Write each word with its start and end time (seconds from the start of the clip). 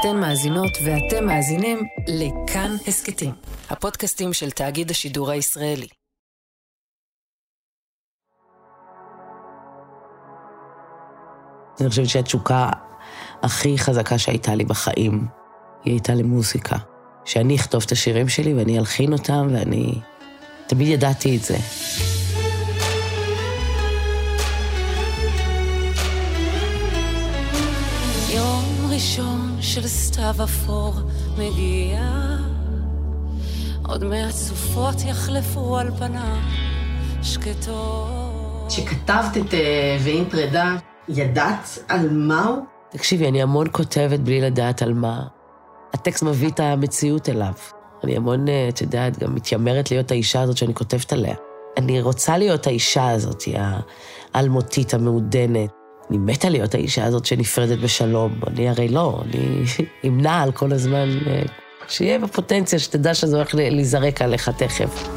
אתן 0.00 0.16
מאזינות 0.16 0.72
ואתם 0.84 1.26
מאזינים 1.26 1.78
לכאן 2.08 2.76
הסכתים, 2.88 3.30
הפודקאסטים 3.70 4.32
של 4.32 4.50
תאגיד 4.50 4.90
השידור 4.90 5.30
הישראלי. 5.30 5.86
אני 11.80 11.88
חושבת 11.88 12.08
שהתשוקה 12.08 12.70
הכי 13.42 13.78
חזקה 13.78 14.18
שהייתה 14.18 14.54
לי 14.54 14.64
בחיים, 14.64 15.26
היא 15.84 15.92
הייתה 15.92 16.14
למוזיקה. 16.14 16.76
שאני 17.24 17.56
אכתוב 17.56 17.82
את 17.86 17.92
השירים 17.92 18.28
שלי 18.28 18.54
ואני 18.54 18.78
אלחין 18.78 19.12
אותם, 19.12 19.48
ואני 19.52 20.00
תמיד 20.66 20.88
ידעתי 20.88 21.36
את 21.36 21.42
זה. 21.42 21.56
יום 28.34 28.90
ראשון 28.90 29.47
של 29.68 29.86
סתיו 29.86 30.34
אפור 30.44 30.94
מגיע, 31.38 32.00
עוד 33.86 34.04
מעט 34.04 34.30
סופות 34.30 34.94
יחלפו 35.06 35.78
על 35.78 35.90
פניו 35.90 36.36
שקטות. 37.22 38.66
כשכתבת 38.68 39.36
את 39.36 39.54
אה, 39.54 39.96
ואם 40.00 40.24
פרידה, 40.30 40.76
ידעת 41.08 41.78
על 41.88 42.08
מה 42.10 42.44
הוא? 42.44 42.64
תקשיבי, 42.90 43.28
אני 43.28 43.42
המון 43.42 43.66
כותבת 43.72 44.20
בלי 44.20 44.40
לדעת 44.40 44.82
על 44.82 44.94
מה. 44.94 45.26
הטקסט 45.94 46.22
מביא 46.22 46.48
את 46.48 46.60
המציאות 46.60 47.28
אליו. 47.28 47.52
אני 48.04 48.16
המון, 48.16 48.48
אה, 48.48 48.68
את 48.68 48.80
יודעת, 48.80 49.18
גם 49.18 49.34
מתיימרת 49.34 49.90
להיות 49.90 50.10
האישה 50.10 50.42
הזאת 50.42 50.56
שאני 50.56 50.74
כותבת 50.74 51.12
עליה. 51.12 51.34
אני 51.76 52.00
רוצה 52.02 52.38
להיות 52.38 52.66
האישה 52.66 53.10
הזאת, 53.10 53.42
האלמותית, 54.34 54.94
המעודנת. 54.94 55.77
אני 56.10 56.18
מתה 56.18 56.48
להיות 56.48 56.74
האישה 56.74 57.04
הזאת 57.04 57.26
שנפרדת 57.26 57.78
בשלום. 57.78 58.40
אני 58.46 58.68
הרי 58.68 58.88
לא, 58.88 59.22
אני 59.24 59.64
אמנע 60.06 60.42
על 60.42 60.52
כל 60.52 60.72
הזמן, 60.72 61.08
אה, 61.26 61.42
שיהיה 61.88 62.18
בפוטנציה, 62.18 62.78
שתדע 62.78 63.14
שזה 63.14 63.36
הולך 63.36 63.54
להיזרק 63.54 64.22
עליך 64.22 64.48
תכף. 64.48 65.08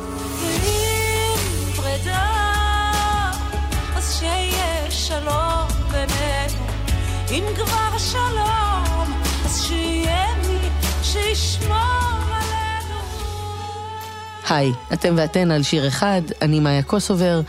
היי, 14.49 14.71
אתם 14.93 15.13
ואתן 15.17 15.51
על 15.51 15.63
שיר 15.63 15.87
אחד, 15.87 16.21
אני 16.41 16.59
מאיה 16.59 16.83
קוסובר, 16.83 17.41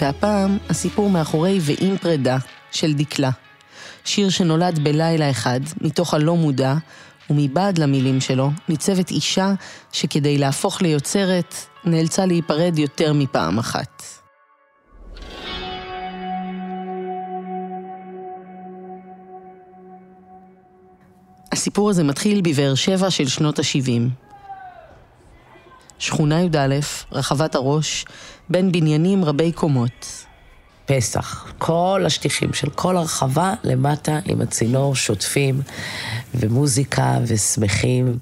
והפעם 0.00 0.58
הסיפור 0.70 1.10
מאחורי 1.10 1.58
ואם 1.62 1.96
פרידה 2.00 2.36
של 2.72 2.92
דקלה. 2.92 3.30
שיר 4.04 4.30
שנולד 4.30 4.78
בלילה 4.78 5.30
אחד, 5.30 5.60
מתוך 5.80 6.14
הלא 6.14 6.36
מודע, 6.36 6.74
ומבעד 7.30 7.78
למילים 7.78 8.20
שלו, 8.20 8.50
ניצבת 8.68 9.10
אישה 9.10 9.52
שכדי 9.92 10.38
להפוך 10.38 10.82
ליוצרת, 10.82 11.54
נאלצה 11.84 12.26
להיפרד 12.26 12.78
יותר 12.78 13.12
מפעם 13.12 13.58
אחת. 13.58 14.02
הסיפור 21.52 21.90
הזה 21.90 22.04
מתחיל 22.04 22.40
בבאר 22.40 22.74
שבע 22.74 23.10
של 23.10 23.28
שנות 23.28 23.58
ה-70. 23.58 24.10
שכונה 25.98 26.42
י"א, 26.42 26.78
רחבת 27.12 27.54
הראש, 27.54 28.04
בין 28.48 28.72
בניינים 28.72 29.24
רבי 29.24 29.52
קומות. 29.52 30.26
פסח. 30.90 31.46
כל 31.58 32.02
השטיחים 32.06 32.52
של 32.52 32.70
כל 32.70 32.96
הרחבה 32.96 33.54
למטה 33.64 34.18
עם 34.24 34.40
הצינור, 34.40 34.94
שוטפים, 34.94 35.60
ומוזיקה, 36.34 37.18
ושמחים. 37.26 38.18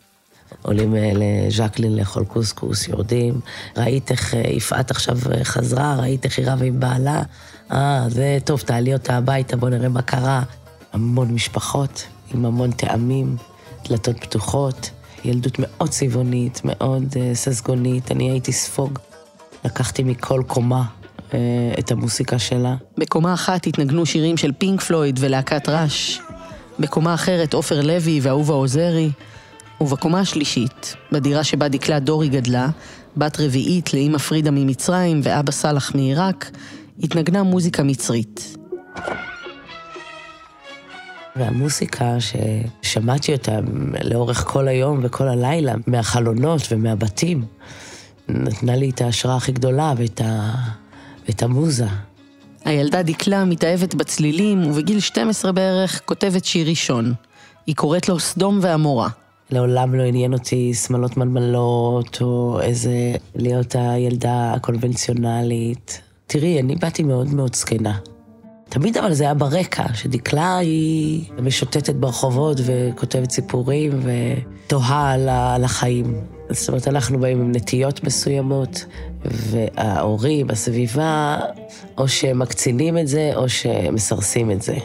עולים 0.62 0.96
אה, 0.96 1.12
לז'קלין 1.14 1.96
לאכול 1.96 2.24
קוסקוס, 2.24 2.88
יורדים. 2.88 3.40
ראית 3.76 4.10
איך 4.10 4.34
אה, 4.34 4.40
יפעת 4.40 4.90
עכשיו 4.90 5.16
אה, 5.32 5.44
חזרה, 5.44 5.96
ראית 5.98 6.24
איך 6.24 6.38
היא 6.38 6.46
רבה 6.48 6.64
עם 6.64 6.80
בעלה. 6.80 7.22
אה, 7.72 8.04
זה 8.08 8.38
טוב, 8.44 8.60
תעלי 8.60 8.92
אותה 8.94 9.16
הביתה, 9.16 9.56
בוא 9.56 9.68
נראה 9.68 9.88
מה 9.88 10.02
קרה. 10.02 10.42
המון 10.92 11.30
משפחות, 11.30 12.06
עם 12.34 12.44
המון 12.44 12.70
טעמים, 12.70 13.36
דלתות 13.88 14.16
פתוחות. 14.20 14.90
ילדות 15.24 15.58
מאוד 15.58 15.88
צבעונית, 15.88 16.60
מאוד 16.64 17.14
ססגונית. 17.34 18.12
אני 18.12 18.30
הייתי 18.30 18.52
ספוג. 18.52 18.98
לקחתי 19.64 20.02
מכל 20.02 20.42
קומה 20.46 20.97
uh, 21.28 21.34
את 21.78 21.90
המוסיקה 21.92 22.38
שלה. 22.38 22.76
בקומה 22.98 23.34
אחת 23.34 23.66
התנגנו 23.66 24.06
שירים 24.06 24.36
של 24.36 24.52
פינק 24.58 24.80
פלויד 24.80 25.18
ולהקת 25.22 25.68
ראש. 25.68 26.20
בקומה 26.78 27.14
אחרת 27.14 27.54
עופר 27.54 27.80
לוי 27.80 28.20
ואהובה 28.22 28.54
עוזרי. 28.54 29.10
ובקומה 29.80 30.20
השלישית, 30.20 30.96
בדירה 31.12 31.44
שבה 31.44 31.68
דקלה 31.68 31.98
דורי 31.98 32.28
גדלה, 32.28 32.68
בת 33.16 33.40
רביעית 33.40 33.94
לאימא 33.94 34.18
פרידה 34.18 34.50
ממצרים 34.50 35.20
ואבא 35.22 35.52
סאלח 35.52 35.94
מעיראק, 35.94 36.50
התנגנה 37.02 37.42
מוזיקה 37.42 37.82
מצרית. 37.82 38.56
והמוסיקה 41.36 42.16
ששמעתי 42.20 43.32
אותה 43.32 43.58
לאורך 44.04 44.44
כל 44.46 44.68
היום 44.68 45.00
וכל 45.02 45.28
הלילה, 45.28 45.74
מהחלונות 45.86 46.62
ומהבתים, 46.70 47.44
נתנה 48.28 48.76
לי 48.76 48.90
את 48.90 49.00
ההשראה 49.00 49.36
הכי 49.36 49.52
גדולה 49.52 49.92
ואת, 49.96 50.20
ה... 50.20 50.54
ואת 51.28 51.42
המוזה. 51.42 51.86
הילדה 52.64 53.02
דקלה 53.02 53.44
מתאהבת 53.44 53.94
בצלילים, 53.94 54.70
ובגיל 54.70 55.00
12 55.00 55.52
בערך 55.52 56.00
כותבת 56.04 56.44
שיר 56.44 56.68
ראשון. 56.68 57.14
היא 57.66 57.76
קוראת 57.76 58.08
לו 58.08 58.18
סדום 58.18 58.58
ועמורה. 58.62 59.08
לעולם 59.50 59.94
לא 59.94 60.02
עניין 60.02 60.32
אותי 60.32 60.74
שמלות 60.74 61.16
מלמלות, 61.16 62.18
או 62.22 62.60
איזה 62.60 63.12
להיות 63.34 63.74
הילדה 63.78 64.52
הקונבנציונלית. 64.52 66.00
תראי, 66.26 66.60
אני 66.60 66.76
באתי 66.76 67.02
מאוד 67.02 67.34
מאוד 67.34 67.54
זקנה. 67.54 67.98
תמיד 68.68 68.96
אבל 68.96 69.12
זה 69.14 69.24
היה 69.24 69.34
ברקע, 69.34 69.94
שדקלה 69.94 70.58
היא 70.58 71.24
משוטטת 71.42 71.94
ברחובות 71.94 72.56
וכותבת 72.64 73.30
סיפורים 73.30 74.00
ותוהה 74.02 75.12
על, 75.12 75.64
החיים. 75.64 76.37
זאת 76.50 76.68
אומרת, 76.68 76.88
אנחנו 76.88 77.20
באים 77.20 77.40
עם 77.40 77.52
נטיות 77.52 78.04
מסוימות, 78.04 78.84
וההורים, 79.24 80.50
הסביבה, 80.50 81.38
או 81.98 82.08
שמקצינים 82.08 82.98
את 82.98 83.08
זה, 83.08 83.32
או 83.36 83.48
שמסרסים 83.48 84.50
את 84.50 84.62
זה. 84.62 84.76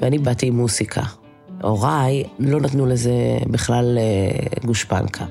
ואני 0.00 0.18
באתי 0.18 0.46
עם 0.46 0.56
מוסיקה. 0.56 1.02
הוריי 1.62 2.24
לא 2.38 2.60
נתנו 2.60 2.86
לזה 2.86 3.12
בכלל 3.46 3.98
אה, 3.98 4.60
גושפנקה. 4.64 5.24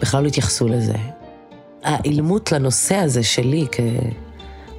בכלל 0.00 0.22
לא 0.22 0.28
התייחסו 0.28 0.68
לזה. 0.68 0.96
האילמות 1.82 2.52
לנושא 2.52 2.94
הזה 2.94 3.22
שלי 3.22 3.66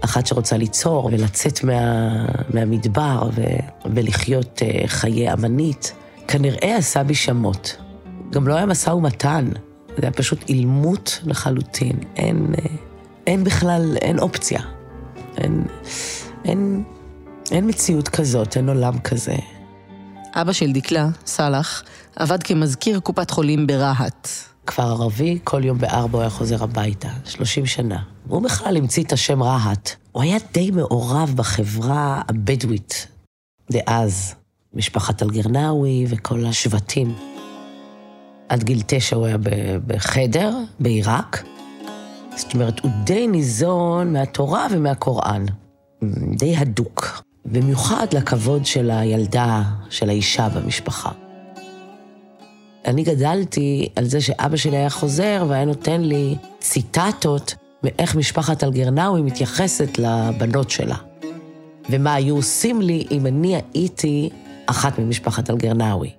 כאחת 0.01 0.27
שרוצה 0.27 0.57
ליצור 0.57 1.05
ולצאת 1.05 1.63
מה, 1.63 2.25
מהמדבר 2.49 3.29
ו, 3.35 3.41
ולחיות 3.85 4.61
אה, 4.61 4.87
חיי 4.87 5.33
אמנית, 5.33 5.93
כנראה 6.27 6.77
עשה 6.77 7.03
בי 7.03 7.15
שמות. 7.15 7.77
גם 8.31 8.47
לא 8.47 8.55
היה 8.55 8.65
משא 8.65 8.89
ומתן, 8.89 9.49
זה 9.87 10.01
היה 10.01 10.11
פשוט 10.11 10.49
אילמות 10.49 11.19
לחלוטין. 11.23 11.99
אין, 12.15 12.53
אה, 12.57 12.75
אין 13.27 13.43
בכלל, 13.43 13.97
אין 14.01 14.19
אופציה. 14.19 14.61
אין, 15.37 15.63
אין, 16.45 16.83
אין 17.51 17.69
מציאות 17.69 18.09
כזאת, 18.09 18.57
אין 18.57 18.69
עולם 18.69 18.99
כזה. 18.99 19.35
אבא 20.33 20.51
של 20.51 20.71
דקלה, 20.71 21.09
סאלח, 21.25 21.83
עבד 22.15 22.43
כמזכיר 22.43 22.99
קופת 22.99 23.31
חולים 23.31 23.67
ברהט. 23.67 24.27
כפר 24.67 24.83
ערבי, 24.83 25.39
כל 25.43 25.63
יום 25.63 25.77
בארבע 25.77 26.17
הוא 26.17 26.21
היה 26.21 26.29
חוזר 26.29 26.63
הביתה, 26.63 27.09
30 27.25 27.65
שנה. 27.65 27.97
הוא 28.27 28.41
בכלל 28.41 28.77
המציא 28.77 29.03
את 29.03 29.13
השם 29.13 29.43
רהט. 29.43 29.89
הוא 30.11 30.23
היה 30.23 30.37
די 30.53 30.71
מעורב 30.71 31.33
בחברה 31.35 32.21
הבדואית 32.27 33.07
דאז, 33.71 34.35
משפחת 34.73 35.23
אלגרנאווי 35.23 36.05
וכל 36.09 36.45
השבטים. 36.45 37.36
עד 38.49 38.63
גיל 38.63 38.81
תשע 38.87 39.15
הוא 39.15 39.25
היה 39.25 39.37
בחדר, 39.87 40.53
בעיראק. 40.79 41.43
זאת 42.35 42.53
אומרת, 42.53 42.79
הוא 42.79 42.91
די 43.03 43.27
ניזון 43.27 44.13
מהתורה 44.13 44.67
ומהקוראן. 44.71 45.45
די 46.37 46.55
הדוק. 46.57 47.23
במיוחד 47.45 48.07
לכבוד 48.11 48.65
של 48.65 48.91
הילדה, 48.91 49.63
של 49.89 50.09
האישה 50.09 50.49
במשפחה. 50.49 51.11
אני 52.85 53.03
גדלתי 53.03 53.89
על 53.95 54.05
זה 54.05 54.21
שאבא 54.21 54.57
שלי 54.57 54.77
היה 54.77 54.89
חוזר 54.89 55.45
והיה 55.47 55.65
נותן 55.65 56.01
לי 56.01 56.35
ציטטות 56.59 57.55
מאיך 57.83 58.15
משפחת 58.15 58.63
אלגרנאווי 58.63 59.21
מתייחסת 59.21 59.99
לבנות 59.99 60.69
שלה. 60.69 60.95
ומה 61.89 62.13
היו 62.13 62.35
עושים 62.35 62.81
לי 62.81 63.07
אם 63.11 63.25
אני 63.25 63.55
הייתי 63.73 64.29
אחת 64.65 64.99
ממשפחת 64.99 65.49
אלגרנאווי. 65.49 66.11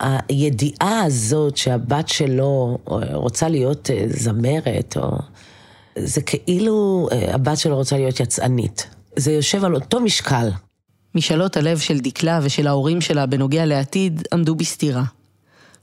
הידיעה 0.00 1.02
הזאת 1.02 1.56
שהבת 1.56 2.08
שלו 2.08 2.78
רוצה 3.12 3.48
להיות 3.48 3.90
אה, 3.90 4.04
זמרת, 4.08 4.96
או... 4.96 5.18
זה 5.98 6.20
כאילו 6.20 7.08
אה, 7.12 7.34
הבת 7.34 7.58
שלו 7.58 7.76
רוצה 7.76 7.96
להיות 7.96 8.20
יצאנית. 8.20 8.86
זה 9.16 9.32
יושב 9.32 9.64
על 9.64 9.74
אותו 9.74 10.00
משקל. 10.00 10.48
משאלות 11.14 11.56
הלב 11.56 11.78
של 11.78 12.00
דקלה 12.00 12.40
ושל 12.42 12.66
ההורים 12.66 13.00
שלה 13.00 13.26
בנוגע 13.26 13.66
לעתיד 13.66 14.22
עמדו 14.32 14.54
בסתירה. 14.54 15.04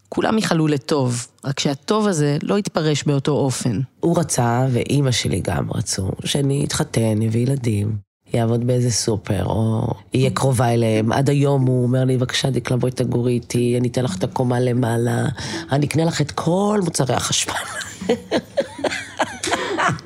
כולם 0.10 0.38
ייחלו 0.38 0.68
לטוב, 0.68 1.28
רק 1.46 1.60
שהטוב 1.60 2.08
הזה 2.08 2.38
לא 2.44 2.60
יתפרש 2.60 3.04
באותו 3.04 3.32
אופן. 3.32 3.80
הוא 4.00 4.20
רצה, 4.20 4.68
ואימא 4.72 5.12
שלי 5.12 5.42
גם 5.44 5.72
רצו, 5.72 6.12
שאני 6.26 6.66
אתחתן, 6.66 7.22
אביא 7.22 7.42
ילדים, 7.42 8.07
יעבוד 8.38 8.68
באיזה 8.68 8.92
סופר, 8.92 9.46
או 9.46 9.88
יהיה 10.14 10.30
קרובה 10.30 10.74
אליהם. 10.74 11.12
עד 11.12 11.30
היום 11.30 11.66
הוא 11.66 11.84
אומר 11.84 12.06
לי, 12.06 12.18
בבקשה, 12.18 12.50
דקלה, 12.50 12.78
בואי 12.78 12.92
תגורי 12.92 13.34
איתי, 13.34 13.78
אני 13.80 13.88
אתן 13.88 14.04
לך 14.04 14.18
את 14.18 14.24
הקומה 14.24 14.60
למעלה, 14.60 15.26
אני 15.72 15.86
אקנה 15.86 16.06
לך 16.06 16.22
את 16.22 16.32
כל 16.32 16.80
מוצרי 16.84 17.16
החשמל. 17.16 17.54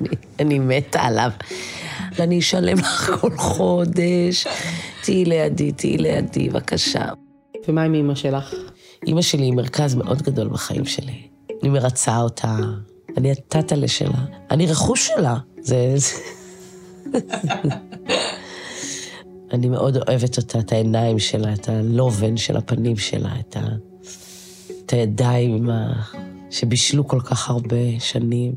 אני, 0.01 0.09
אני 0.39 0.59
מתה 0.59 1.01
עליו. 1.01 1.31
ואני 2.15 2.39
אשלם 2.39 2.77
לך 2.77 3.11
כל 3.21 3.37
חודש. 3.37 4.47
תהיי 5.03 5.25
לידי, 5.25 5.71
תהיי 5.71 5.97
לידי, 5.97 6.49
בבקשה. 6.49 7.05
ומה 7.67 7.83
עם 7.83 7.93
אמא 7.93 8.15
שלך? 8.15 8.53
אימא 9.07 9.21
שלי 9.21 9.43
היא 9.43 9.53
מרכז 9.53 9.95
מאוד 9.95 10.21
גדול 10.21 10.47
בחיים 10.47 10.85
שלי. 10.85 11.27
אני 11.61 11.69
מרצה 11.69 12.17
אותה, 12.21 12.55
אני 13.17 13.31
הטאטלה 13.31 13.87
שלה, 13.87 14.25
אני 14.51 14.67
רכוש 14.67 15.07
שלה. 15.07 15.37
זה... 15.61 15.95
אני 19.53 19.69
מאוד 19.69 19.97
אוהבת 19.97 20.37
אותה, 20.37 20.59
את 20.59 20.71
העיניים 20.71 21.19
שלה, 21.19 21.53
את 21.53 21.69
הלובן 21.69 22.37
של 22.37 22.57
הפנים 22.57 22.97
שלה, 22.97 23.29
את, 23.39 23.57
ה... 23.57 23.61
את 24.85 24.93
הידיים 24.93 25.69
ה... 25.69 25.93
שבישלו 26.49 27.07
כל 27.07 27.19
כך 27.19 27.49
הרבה 27.49 27.99
שנים. 27.99 28.53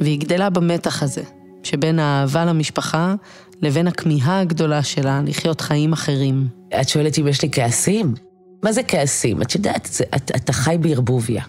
והיא 0.00 0.20
גדלה 0.20 0.50
במתח 0.50 1.02
הזה, 1.02 1.22
שבין 1.62 1.98
האהבה 1.98 2.44
למשפחה 2.44 3.14
לבין 3.62 3.86
הכמיהה 3.86 4.40
הגדולה 4.40 4.82
שלה 4.82 5.22
לחיות 5.26 5.60
חיים 5.60 5.92
אחרים. 5.92 6.48
את 6.80 6.88
שואלת 6.88 7.18
אם 7.18 7.28
יש 7.28 7.42
לי 7.42 7.48
כעסים? 7.52 8.14
מה 8.62 8.72
זה 8.72 8.82
כעסים? 8.82 9.42
את 9.42 9.54
יודעת, 9.54 9.88
זה, 9.92 10.04
את, 10.16 10.30
אתה 10.36 10.52
חי 10.52 10.76
בערבוביה. 10.80 11.44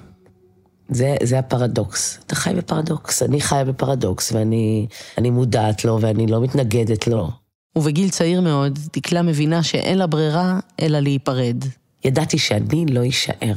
זה, 0.90 1.16
זה 1.24 1.40
הפרדוקס. 1.40 2.20
אתה 2.28 2.36
חי 2.36 2.54
בפרדוקס. 2.58 3.24
אני 3.24 3.42
חיה 3.42 3.66
בפרדוקס, 3.66 4.32
ואני 4.32 5.30
מודעת 5.32 5.86
לו, 5.86 5.98
ואני 6.02 6.28
לא 6.28 6.42
מתנגדת 6.42 7.08
לו. 7.08 7.30
ובגיל 7.78 8.10
צעיר 8.10 8.42
מאוד, 8.42 8.80
דקלה 8.96 9.22
מבינה 9.22 9.64
שאין 9.64 9.98
לה 9.98 10.08
ברירה 10.08 10.60
אלא 10.82 11.00
להיפרד. 11.00 11.64
ידעתי 12.06 12.38
שאני 12.38 12.86
לא 12.86 13.08
אשאר. 13.10 13.54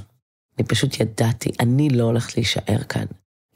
אני 0.59 0.67
פשוט 0.67 1.01
ידעתי, 1.01 1.51
אני 1.61 1.91
לא 1.91 2.05
הולכת 2.05 2.37
להישאר 2.37 2.83
כאן. 2.89 3.05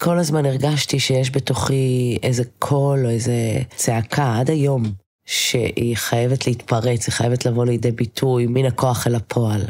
כל 0.00 0.18
הזמן 0.18 0.46
הרגשתי 0.46 1.00
שיש 1.00 1.30
בתוכי 1.30 2.18
איזה 2.22 2.42
קול 2.58 3.06
או 3.06 3.10
איזה 3.10 3.58
צעקה, 3.76 4.38
עד 4.38 4.50
היום, 4.50 4.82
שהיא 5.26 5.96
חייבת 5.96 6.46
להתפרץ, 6.46 7.06
היא 7.06 7.12
חייבת 7.12 7.46
לבוא 7.46 7.64
לידי 7.64 7.90
ביטוי 7.90 8.46
מן 8.46 8.64
הכוח 8.64 9.06
אל 9.06 9.14
הפועל. 9.14 9.62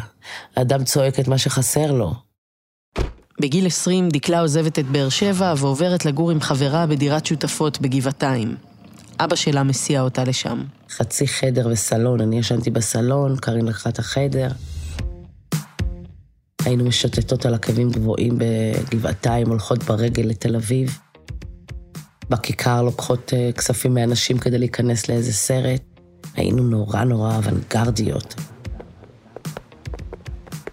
האדם 0.56 0.85
צועק 0.85 1.20
את 1.20 1.29
מה 1.29 1.38
שחסר 1.38 1.93
לו. 1.93 2.14
בגיל 3.40 3.66
20 3.66 4.08
דקלה 4.08 4.40
עוזבת 4.40 4.78
את 4.78 4.87
באר 4.87 5.08
שבע 5.08 5.54
ועוברת 5.56 6.04
לגור 6.04 6.31
עם 6.31 6.40
חברה 6.40 6.87
בדירת 6.87 7.26
שותפות 7.26 7.81
בגבעתיים. 7.81 8.56
אבא 9.20 9.37
שלה 9.37 9.62
מסיע 9.62 10.00
אותה 10.00 10.25
לשם. 10.25 10.62
חצי 10.90 11.28
חדר 11.28 11.69
וסלון, 11.70 12.20
אני 12.20 12.38
ישנתי 12.38 12.70
בסלון, 12.70 13.37
קארין 13.37 13.66
לקחה 13.66 13.90
את 13.90 13.98
החדר. 13.98 14.48
היינו 16.64 16.84
משוטטות 16.84 17.46
על 17.46 17.54
עקבים 17.54 17.90
גבוהים 17.90 18.38
בגבעתיים, 18.38 19.48
הולכות 19.48 19.82
ברגל 19.82 20.22
לתל 20.22 20.56
אביב. 20.56 20.98
בכיכר 22.31 22.82
לוקחות 22.82 23.32
uh, 23.32 23.56
כספים 23.56 23.94
מאנשים 23.94 24.38
כדי 24.38 24.58
להיכנס 24.58 25.08
לאיזה 25.08 25.32
סרט. 25.32 25.82
היינו 26.34 26.62
נורא 26.62 27.04
נורא 27.04 27.37
אוונגרדיות. 27.37 28.34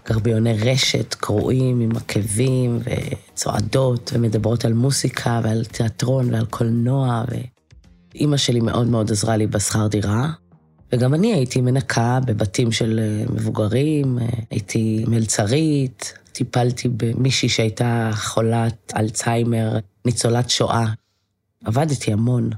גרביוני 0.08 0.52
רשת 0.52 1.14
קרועים 1.14 1.80
עם 1.80 1.96
עקבים 1.96 2.78
וצועדות 2.84 4.10
ומדברות 4.14 4.64
על 4.64 4.72
מוסיקה 4.72 5.40
ועל 5.44 5.64
תיאטרון 5.64 6.34
ועל 6.34 6.46
קולנוע. 6.46 7.24
ואימא 8.14 8.36
שלי 8.36 8.60
מאוד 8.60 8.86
מאוד 8.86 9.10
עזרה 9.10 9.36
לי 9.36 9.46
בשכר 9.46 9.86
דירה. 9.86 10.30
וגם 10.92 11.14
אני 11.14 11.34
הייתי 11.34 11.60
מנקה 11.60 12.18
בבתים 12.26 12.72
של 12.72 13.00
אה, 13.02 13.24
מבוגרים, 13.34 14.18
אה, 14.18 14.26
הייתי 14.50 15.04
מלצרית, 15.08 16.18
טיפלתי 16.32 16.88
במישהי 16.88 17.48
שהייתה 17.48 18.10
חולת 18.14 18.92
אלצהיימר, 18.96 19.78
ניצולת 20.04 20.50
שואה. 20.50 20.86
עבדתי 21.64 22.12
המון. 22.12 22.50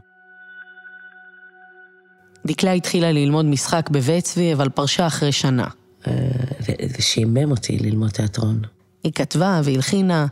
דקלה 2.47 2.73
התחילה 2.73 3.13
ללמוד 3.13 3.45
משחק 3.45 3.91
בבית 3.91 4.25
צבי, 4.25 4.53
אבל 4.53 4.69
פרשה 4.69 5.07
אחרי 5.07 5.33
שנה. 5.33 5.67
אה, 6.07 6.13
ושימם 6.99 7.51
אותי 7.51 7.79
ללמוד 7.79 8.11
תיאטרון. 8.11 8.63
היא 9.05 9.13
כתבה 9.13 9.61
והלחינה, 9.65 10.27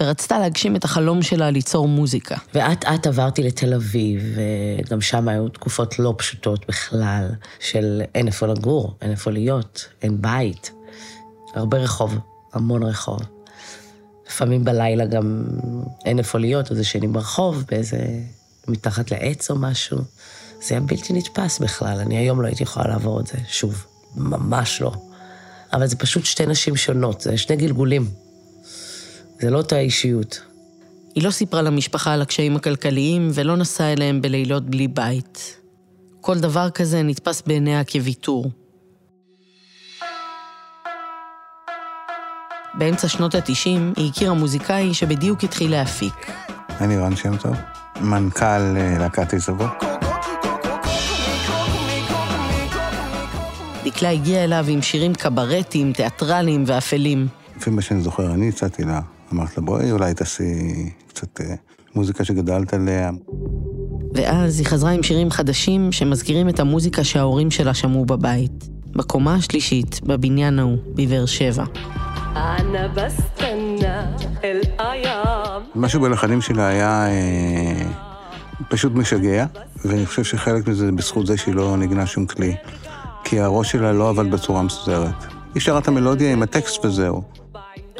ורצתה 0.00 0.38
להגשים 0.38 0.76
את 0.76 0.84
החלום 0.84 1.22
שלה 1.22 1.50
ליצור 1.50 1.88
מוזיקה. 1.88 2.36
ואט 2.54 2.84
אט 2.84 3.06
עברתי 3.06 3.42
לתל 3.42 3.74
אביב, 3.74 4.22
וגם 4.34 5.00
שם 5.00 5.28
היו 5.28 5.48
תקופות 5.48 5.98
לא 5.98 6.14
פשוטות 6.18 6.68
בכלל, 6.68 7.28
של 7.60 8.02
אין 8.14 8.26
איפה 8.26 8.46
לגור, 8.46 8.96
אין 9.02 9.10
איפה 9.10 9.30
להיות, 9.30 9.86
אין 10.02 10.22
בית. 10.22 10.70
הרבה 11.54 11.78
רחוב, 11.78 12.18
המון 12.52 12.82
רחוב. 12.82 13.20
לפעמים 14.26 14.64
בלילה 14.64 15.06
גם 15.06 15.44
אין 16.04 16.18
איפה 16.18 16.38
להיות, 16.38 16.70
אז 16.72 16.78
ישנים 16.80 17.12
ברחוב, 17.12 17.64
באיזה... 17.70 17.98
מתחת 18.68 19.10
לעץ 19.10 19.50
או 19.50 19.56
משהו. 19.56 19.98
זה 20.62 20.74
היה 20.74 20.80
בלתי 20.80 21.12
נתפס 21.12 21.58
בכלל, 21.58 21.98
אני 22.00 22.16
היום 22.16 22.42
לא 22.42 22.46
הייתי 22.46 22.62
יכולה 22.62 22.88
לעבור 22.88 23.20
את 23.20 23.26
זה, 23.26 23.38
שוב. 23.48 23.86
ממש 24.16 24.80
לא. 24.80 24.92
אבל 25.74 25.86
זה 25.86 25.96
פשוט 25.96 26.24
שתי 26.24 26.46
נשים 26.46 26.76
שונות, 26.76 27.20
זה 27.20 27.38
שני 27.38 27.56
גלגולים. 27.56 28.06
זה 29.40 29.50
לא 29.50 29.58
אותה 29.58 29.78
אישיות. 29.78 30.40
היא 31.14 31.24
לא 31.24 31.30
סיפרה 31.30 31.62
למשפחה 31.62 32.12
על 32.12 32.22
הקשיים 32.22 32.56
הכלכליים 32.56 33.30
ולא 33.34 33.56
נסעה 33.56 33.92
אליהם 33.92 34.22
בלילות 34.22 34.70
בלי 34.70 34.88
בית. 34.88 35.60
כל 36.20 36.38
דבר 36.38 36.70
כזה 36.70 37.02
נתפס 37.02 37.42
בעיניה 37.46 37.84
כוויתור. 37.84 38.50
באמצע 42.74 43.08
שנות 43.08 43.34
ה-90 43.34 43.94
היא 43.96 44.10
הכירה 44.10 44.34
מוזיקאי 44.34 44.94
שבדיוק 44.94 45.44
התחיל 45.44 45.70
להפיק. 45.70 46.30
אני 46.80 46.96
רן 46.96 47.16
שם 47.16 47.36
טוב, 47.36 47.56
מנכ"ל 48.00 48.44
אה, 48.76 48.98
להקת 48.98 49.32
עיזבו. 49.32 49.64
דקלה 53.94 54.10
הגיעה 54.10 54.44
אליו 54.44 54.64
עם 54.68 54.82
שירים 54.82 55.14
קברטיים, 55.14 55.92
תיאטרליים 55.92 56.64
ואפלים. 56.66 57.26
לפי 57.56 57.70
מה 57.70 57.82
שאני 57.82 58.00
זוכר, 58.00 58.34
אני 58.34 58.48
הצעתי 58.48 58.84
לה, 58.84 59.00
אמרת 59.32 59.58
לה, 59.58 59.64
בואי 59.64 59.90
אולי 59.92 60.14
תעשי 60.14 60.44
קצת 61.08 61.40
אה, 61.40 61.54
מוזיקה 61.94 62.24
שגדלת 62.24 62.74
עליה. 62.74 63.10
ואז 64.14 64.58
היא 64.58 64.66
חזרה 64.66 64.90
עם 64.90 65.02
שירים 65.02 65.30
חדשים 65.30 65.92
שמזכירים 65.92 66.48
את 66.48 66.60
המוזיקה 66.60 67.04
שההורים 67.04 67.50
שלה 67.50 67.74
שמעו 67.74 68.04
בבית. 68.04 68.68
בקומה 68.86 69.34
השלישית, 69.34 70.00
בבניין 70.02 70.58
ההוא, 70.58 70.78
בבאר 70.94 71.26
שבע. 71.26 71.64
משהו 75.74 76.00
בלחנים 76.00 76.40
שלה 76.40 76.66
היה 76.66 77.06
אה, 77.08 77.90
פשוט 78.68 78.92
משגע, 78.94 79.46
ואני 79.84 80.06
חושב 80.06 80.24
שחלק 80.24 80.68
מזה 80.68 80.92
בזכות 80.92 81.26
זה 81.26 81.36
שהיא 81.36 81.54
לא 81.54 81.76
נגנה 81.76 82.06
שום 82.06 82.26
כלי. 82.26 82.54
כי 83.24 83.40
הראש 83.40 83.72
שלה 83.72 83.92
לא 83.92 84.08
עבד 84.08 84.30
בצורה 84.30 84.62
מסודרת. 84.62 85.14
היא 85.54 85.62
שרה 85.62 85.78
את 85.78 85.88
המלודיה 85.88 86.32
עם 86.32 86.42
הטקסט 86.42 86.84
וזהו. 86.84 87.22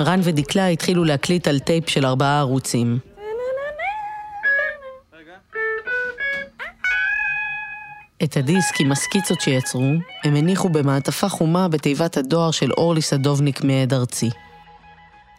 רן 0.00 0.20
ודקלה 0.22 0.68
התחילו 0.68 1.04
להקליט 1.04 1.48
על 1.48 1.58
טייפ 1.58 1.88
של 1.88 2.06
ארבעה 2.06 2.38
ערוצים. 2.38 2.98
את 8.24 8.36
הדיסק 8.36 8.80
עם 8.80 8.92
הסקיצות 8.92 9.40
שיצרו, 9.40 9.90
הם 10.24 10.36
הניחו 10.36 10.68
במעטפה 10.68 11.28
חומה 11.28 11.68
בתיבת 11.68 12.16
הדואר 12.16 12.50
של 12.50 12.72
אורלי 12.72 13.02
סדובניק 13.02 13.64
מעד 13.64 13.94
ארצי. 13.94 14.30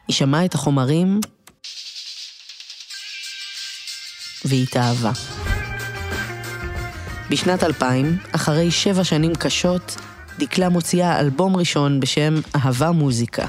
היא 0.07 0.15
שמעה 0.15 0.45
את 0.45 0.53
החומרים 0.53 1.19
והתאהבה. 4.45 5.11
בשנת 7.29 7.63
2000, 7.63 8.17
אחרי 8.31 8.71
שבע 8.71 9.03
שנים 9.03 9.35
קשות, 9.35 9.97
דקלה 10.39 10.69
מוציאה 10.69 11.19
אלבום 11.19 11.55
ראשון 11.55 11.99
בשם 11.99 12.33
אהבה 12.55 12.91
מוזיקה. 12.91 13.45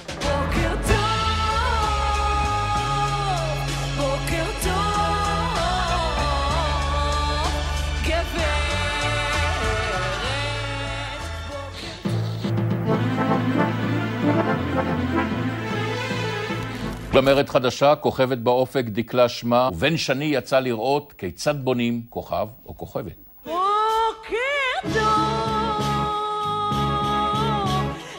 זמרת 17.12 17.48
חדשה, 17.48 17.94
כוכבת 17.94 18.38
באופק, 18.38 18.84
דקלה 18.84 19.28
שמה, 19.28 19.68
ובן 19.72 19.96
שני 19.96 20.24
יצא 20.24 20.60
לראות 20.60 21.12
כיצד 21.18 21.64
בונים 21.64 22.02
כוכב 22.10 22.48
או 22.66 22.76
כוכבת. 22.76 23.25
בידו 24.84 25.00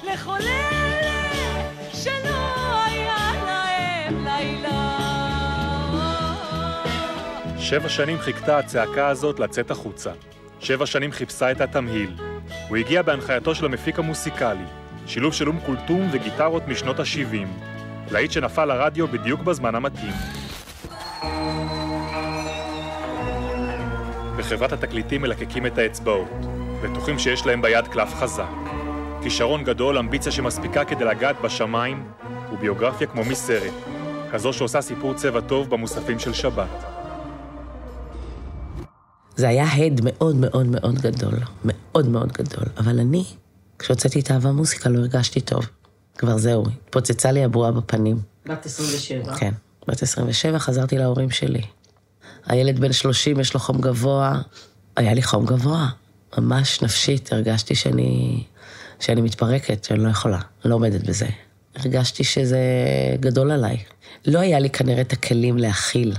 לכל 0.04 0.38
אלה 0.42 1.70
שלא 1.94 2.86
היה 2.86 3.32
להם 3.46 4.26
לילה. 4.26 4.98
שבע 7.60 7.90
שנים 7.90 8.20
חיכתה 8.20 8.60
הצעקה 8.60 9.08
הזאת 9.08 9.40
לצאת 9.40 9.72
החוצה. 9.72 10.12
שבע 10.60 10.86
שנים 10.86 11.12
חיפשה 11.12 11.52
את 11.52 11.62
התמהיל. 11.62 12.16
הוא 12.70 12.78
הגיע 12.78 13.02
בהנחייתו 13.02 13.56
של 13.56 13.66
המפיק 13.66 14.00
המוסיקלי, 14.00 14.66
שילוב 15.08 15.34
של 15.34 15.48
אום 15.48 15.60
כולתום 15.66 16.10
וגיטרות 16.12 16.68
משנות 16.68 17.00
ה-70. 17.00 17.48
להיט 18.12 18.32
שנפל 18.32 18.66
לרדיו 18.66 19.08
בדיוק 19.08 19.42
בזמן 19.42 19.76
המתאים. 19.76 20.14
בחברת 24.38 24.72
התקליטים 24.72 25.22
מלקקים 25.22 25.66
את 25.66 25.78
האצבעות, 25.78 26.30
בטוחים 26.84 27.20
שיש 27.20 27.46
להם 27.46 27.62
ביד 27.62 27.88
קלף 27.88 28.14
חזק. 28.14 28.50
כישרון 29.24 29.64
גדול, 29.64 29.98
אמביציה 29.98 30.32
שמספיקה 30.32 30.86
כדי 30.86 31.06
לגעת 31.06 31.36
בשמיים, 31.44 32.04
וביוגרפיה 32.54 33.08
כמו 33.08 33.26
מסרט, 33.26 33.74
כזו 34.32 34.54
שעושה 34.54 34.82
סיפור 34.82 35.14
צבע 35.14 35.42
טוב 35.42 35.70
במוספים 35.70 36.20
של 36.20 36.34
שבת. 36.34 36.68
זה 39.36 39.48
היה 39.48 39.74
הד 39.74 40.02
מאוד 40.04 40.36
מאוד 40.36 40.68
מאוד 40.68 40.96
גדול, 40.96 41.34
מאוד 41.66 42.08
מאוד 42.08 42.32
גדול. 42.32 42.66
אבל 42.78 43.00
אני, 43.00 43.24
כשהוצאתי 43.80 44.20
את 44.20 44.32
אהבה 44.32 44.52
מוזיקה, 44.52 44.90
לא 44.90 45.00
הרגשתי 45.00 45.42
טוב. 45.42 45.66
כבר 46.18 46.38
זהו, 46.38 46.64
התפוצצה 46.86 47.32
לי 47.32 47.44
הבועה 47.44 47.72
בפנים. 47.72 48.20
בת 48.46 48.66
27. 48.66 49.36
כן, 49.36 49.52
בת 49.88 50.04
27, 50.04 50.60
חזרתי 50.60 50.98
להורים 50.98 51.30
שלי. 51.30 51.62
הילד 52.46 52.80
בן 52.80 52.94
30, 52.94 53.40
יש 53.40 53.54
לו 53.54 53.60
חום 53.60 53.82
גבוה. 53.82 54.42
היה 54.96 55.14
לי 55.14 55.24
חום 55.24 55.46
גבוה, 55.46 55.88
ממש 56.38 56.82
נפשית, 56.82 57.34
הרגשתי 57.34 57.76
שאני, 57.76 58.44
שאני 59.00 59.22
מתפרקת, 59.22 59.84
שאני 59.84 60.04
לא 60.04 60.10
יכולה, 60.10 60.40
לא 60.66 60.76
עומדת 60.76 61.04
בזה. 61.04 61.28
הרגשתי 61.76 62.24
שזה 62.24 62.60
גדול 63.20 63.52
עליי. 63.52 63.78
לא 64.26 64.40
היה 64.40 64.60
לי 64.60 64.70
כנראה 64.70 65.02
את 65.02 65.14
הכלים 65.14 65.58
להכיל. 65.58 66.14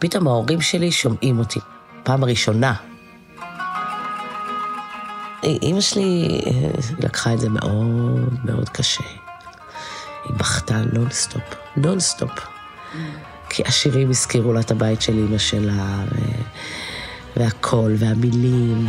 פתאום 0.00 0.26
ההורים 0.26 0.60
שלי 0.60 0.92
שומעים 0.92 1.38
אותי, 1.38 1.60
פעם 2.02 2.24
ראשונה. 2.24 2.74
אימא 5.44 5.80
שלי 5.80 6.40
אה, 6.46 6.68
לקחה 6.98 7.34
את 7.34 7.40
זה 7.40 7.48
מאוד 7.48 8.44
מאוד 8.44 8.68
קשה. 8.68 9.04
היא 10.24 10.36
בכתה 10.36 10.82
nonstop, 10.92 11.42
nonstop. 11.76 12.30
כי 13.56 13.62
השירים 13.66 14.10
הזכירו 14.10 14.52
לה 14.52 14.60
את 14.60 14.70
הבית 14.70 15.02
של 15.02 15.12
אימא 15.12 15.38
שלה. 15.38 16.04
והקול, 17.36 17.94
והמילים. 17.98 18.88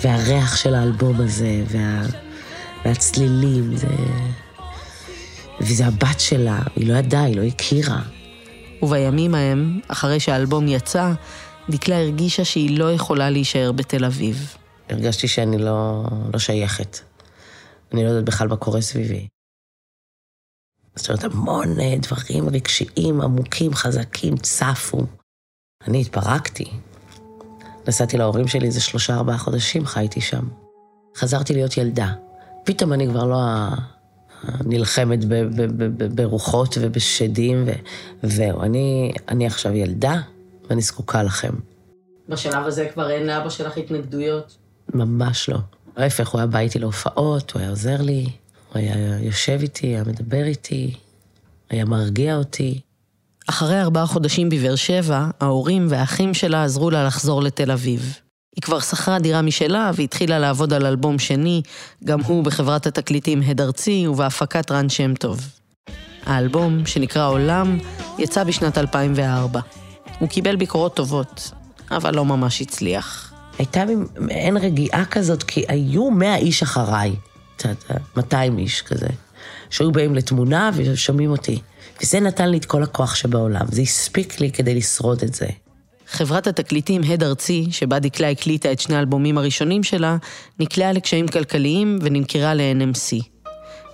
והריח 0.00 0.56
של 0.56 0.74
האלבום 0.74 1.20
הזה, 1.20 1.64
וה... 1.68 2.02
והצלילים, 2.84 3.76
זה... 3.76 3.86
וזה 5.60 5.86
הבת 5.86 6.20
שלה, 6.20 6.58
היא 6.76 6.88
לא 6.88 6.98
ידעה, 6.98 7.24
היא 7.24 7.36
לא 7.36 7.42
הכירה. 7.42 8.00
ובימים 8.82 9.34
ההם, 9.34 9.80
אחרי 9.88 10.20
שהאלבום 10.20 10.68
יצא, 10.68 11.12
דקלה 11.70 11.98
הרגישה 11.98 12.44
שהיא 12.44 12.78
לא 12.78 12.92
יכולה 12.92 13.30
להישאר 13.30 13.72
בתל 13.72 14.04
אביב. 14.04 14.54
הרגשתי 14.90 15.28
שאני 15.28 15.58
לא, 15.58 16.04
לא 16.32 16.38
שייכת. 16.38 16.98
אני 17.92 18.04
לא 18.04 18.08
יודעת 18.08 18.24
בכלל 18.24 18.48
מה 18.48 18.56
קורה 18.56 18.80
סביבי. 18.80 19.28
זאת 20.96 21.08
אומרת, 21.08 21.24
המון 21.24 21.80
אה, 21.80 21.94
דברים 22.02 22.48
רגשיים, 22.48 23.20
עמוקים, 23.20 23.74
חזקים, 23.74 24.36
צפו. 24.36 25.06
אני 25.86 26.00
התפרקתי. 26.00 26.70
נסעתי 27.88 28.18
להורים 28.18 28.48
שלי 28.48 28.66
איזה 28.66 28.80
שלושה, 28.80 29.14
ארבעה 29.14 29.38
חודשים, 29.38 29.86
חייתי 29.86 30.20
שם. 30.20 30.48
חזרתי 31.16 31.52
להיות 31.52 31.76
ילדה. 31.76 32.12
פתאום 32.64 32.92
אני 32.92 33.06
כבר 33.08 33.24
לא 33.24 33.36
נלחמת 34.64 35.18
ברוחות 36.14 36.74
ובשדים, 36.80 37.64
ו- 37.66 37.70
וזהו. 38.22 38.62
אני, 38.62 39.12
אני 39.28 39.46
עכשיו 39.46 39.72
ילדה, 39.72 40.20
ואני 40.70 40.82
זקוקה 40.82 41.22
לכם. 41.22 41.52
בשלב 42.28 42.66
הזה 42.66 42.88
כבר 42.94 43.10
אין 43.10 43.26
לאבא 43.26 43.50
שלך 43.50 43.76
התנגדויות? 43.76 44.56
ממש 44.94 45.48
לא. 45.48 45.58
ההפך, 45.96 46.28
הוא 46.28 46.38
היה 46.38 46.46
בא 46.46 46.58
איתי 46.58 46.78
להופעות, 46.78 47.52
הוא 47.52 47.60
היה 47.60 47.70
עוזר 47.70 48.02
לי, 48.02 48.26
הוא 48.72 48.78
היה 48.78 49.20
יושב 49.20 49.58
איתי, 49.62 49.86
היה 49.86 50.04
מדבר 50.04 50.44
איתי, 50.44 50.94
היה 51.70 51.84
מרגיע 51.84 52.36
אותי. 52.36 52.80
אחרי 53.46 53.80
ארבעה 53.80 54.06
חודשים 54.06 54.48
בבאר 54.48 54.74
שבע, 54.74 55.26
ההורים 55.40 55.86
והאחים 55.90 56.34
שלה 56.34 56.64
עזרו 56.64 56.90
לה 56.90 57.04
לחזור 57.04 57.42
לתל 57.42 57.70
אביב. 57.70 58.18
היא 58.56 58.62
כבר 58.62 58.80
שכרה 58.80 59.18
דירה 59.18 59.42
משלה 59.42 59.90
והתחילה 59.94 60.38
לעבוד 60.38 60.72
על 60.72 60.86
אלבום 60.86 61.18
שני, 61.18 61.62
גם 62.04 62.20
הוא 62.20 62.44
בחברת 62.44 62.86
התקליטים 62.86 63.42
הד 63.42 63.60
ארצי 63.60 64.06
ובהפקת 64.06 64.70
רן 64.70 64.88
שם 64.88 65.14
טוב. 65.14 65.40
האלבום, 66.26 66.86
שנקרא 66.86 67.28
עולם, 67.28 67.78
יצא 68.18 68.44
בשנת 68.44 68.78
2004. 68.78 69.60
הוא 70.18 70.28
קיבל 70.28 70.56
ביקורות 70.56 70.96
טובות, 70.96 71.50
אבל 71.90 72.14
לא 72.14 72.24
ממש 72.24 72.62
הצליח. 72.62 73.25
הייתה 73.58 73.84
מעין 74.18 74.56
רגיעה 74.56 75.04
כזאת, 75.04 75.42
כי 75.42 75.64
היו 75.68 76.10
מאה 76.10 76.36
איש 76.36 76.62
אחריי, 76.62 77.14
את 77.56 77.64
יודעת, 77.64 78.00
200 78.16 78.58
איש 78.58 78.82
כזה, 78.82 79.08
שהיו 79.70 79.92
באים 79.92 80.14
לתמונה 80.14 80.70
ושומעים 80.74 81.30
אותי. 81.30 81.60
וזה 82.02 82.20
נתן 82.20 82.48
לי 82.48 82.58
את 82.58 82.64
כל 82.64 82.82
הכוח 82.82 83.14
שבעולם, 83.14 83.66
זה 83.68 83.82
הספיק 83.82 84.40
לי 84.40 84.50
כדי 84.50 84.74
לשרוד 84.74 85.22
את 85.22 85.34
זה. 85.34 85.46
חברת 86.08 86.46
התקליטים 86.46 87.02
הד 87.02 87.22
ארצי, 87.22 87.66
שבה 87.70 87.98
דקלה 87.98 88.30
הקליטה 88.30 88.72
את 88.72 88.80
שני 88.80 88.96
האלבומים 88.96 89.38
הראשונים 89.38 89.82
שלה, 89.82 90.16
נקלעה 90.58 90.92
לקשיים 90.92 91.28
כלכליים 91.28 91.98
ונמכרה 92.02 92.54
ל-NMC. 92.54 93.24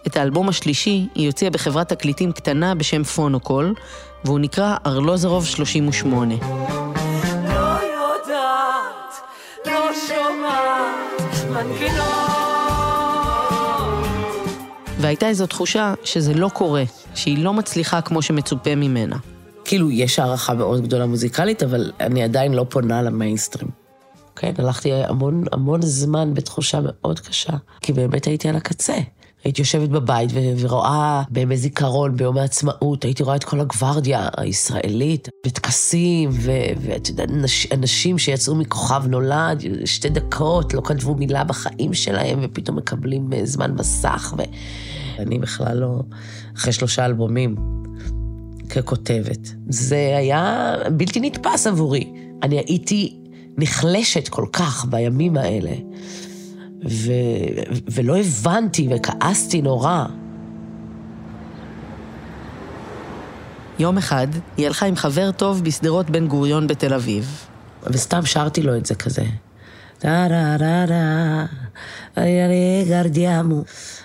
את 0.07 0.17
האלבום 0.17 0.49
השלישי 0.49 1.07
היא 1.15 1.27
הוציאה 1.27 1.51
בחברת 1.51 1.89
תקליטים 1.89 2.33
קטנה 2.33 2.75
בשם 2.75 3.03
פונוקול, 3.03 3.75
והוא 4.25 4.39
נקרא 4.39 4.77
ארלוזרוב 4.87 5.47
38. 5.47 6.35
והייתה 15.01 15.29
איזו 15.29 15.47
תחושה 15.47 15.95
שזה 16.05 16.35
לא 16.35 16.49
קורה, 16.49 16.83
שהיא 17.15 17.45
לא 17.45 17.53
מצליחה 17.53 18.01
כמו 18.01 18.23
שמצופה 18.23 18.75
ממנה. 18.75 19.17
כאילו, 19.65 19.91
יש 19.91 20.19
הערכה 20.19 20.55
מאוד 20.55 20.83
גדולה 20.83 21.07
מוזיקלית, 21.07 21.63
אבל 21.63 21.93
אני 22.01 22.23
עדיין 22.23 22.55
לא 22.55 22.67
פונה 22.69 23.03
למיינסטרים. 23.03 23.69
כן, 24.37 24.53
הלכתי 24.59 24.93
המון 24.93 25.45
המון 25.53 25.83
זמן 25.83 26.35
בתחושה 26.35 26.81
מאוד 26.83 27.21
קשה, 27.21 27.53
כי 27.81 27.93
באמת 27.93 28.25
הייתי 28.25 28.49
על 28.49 28.57
הקצה. 28.57 28.95
הייתי 29.45 29.61
יושבת 29.61 29.89
בבית 29.89 30.31
ורואה 30.59 31.23
בימי 31.31 31.57
זיכרון, 31.57 32.17
ביום 32.17 32.39
העצמאות, 32.39 33.05
הייתי 33.05 33.23
רואה 33.23 33.37
את 33.37 33.45
כל 33.45 33.61
הגוורדיה 33.61 34.29
הישראלית, 34.37 35.29
בטקסים, 35.47 36.31
ואתה 36.81 37.11
יודע, 37.11 37.25
אנשים 37.73 38.19
שיצאו 38.19 38.55
מכוכב 38.55 39.03
נולד, 39.07 39.63
שתי 39.85 40.09
דקות, 40.09 40.75
לא 40.75 40.81
כתבו 40.85 41.15
מילה 41.15 41.45
בחיים 41.45 41.95
שלהם, 41.95 42.39
ופתאום 42.43 42.77
מקבלים 42.77 43.33
אה, 43.33 43.41
זמן 43.45 43.75
מסך, 43.75 44.35
ואני 45.19 45.39
בכלל 45.39 45.77
לא, 45.77 46.01
אחרי 46.57 46.73
שלושה 46.73 47.05
אלבומים, 47.05 47.57
ככותבת. 48.71 49.49
זה 49.69 50.15
היה 50.17 50.75
בלתי 50.97 51.21
נתפס 51.21 51.67
עבורי. 51.67 52.13
אני 52.43 52.57
הייתי 52.57 53.17
נחלשת 53.59 54.29
כל 54.29 54.47
כך 54.53 54.87
בימים 54.91 55.37
האלה. 55.37 55.73
ו... 56.89 57.13
ולא 57.93 58.19
הבנתי 58.19 58.89
וכעסתי 58.91 59.63
נורא. 59.63 60.07
יום 63.79 63.99
אחד 63.99 64.27
היא 64.57 64.67
הלכה 64.67 64.87
עם 64.87 64.97
חבר 64.97 65.31
טוב 65.33 65.65
בשדרות 65.65 66.11
בן 66.11 66.27
גוריון 66.29 66.67
בתל 66.67 66.95
אביב. 66.95 67.47
וסתם 67.87 68.27
שרתי 68.27 68.63
לו 68.63 68.77
את 68.77 68.87
זה 68.87 68.95
כזה. 68.95 69.25
טה-רה-רה-רה, 69.99 71.47
גרדיאמו, 72.89 73.63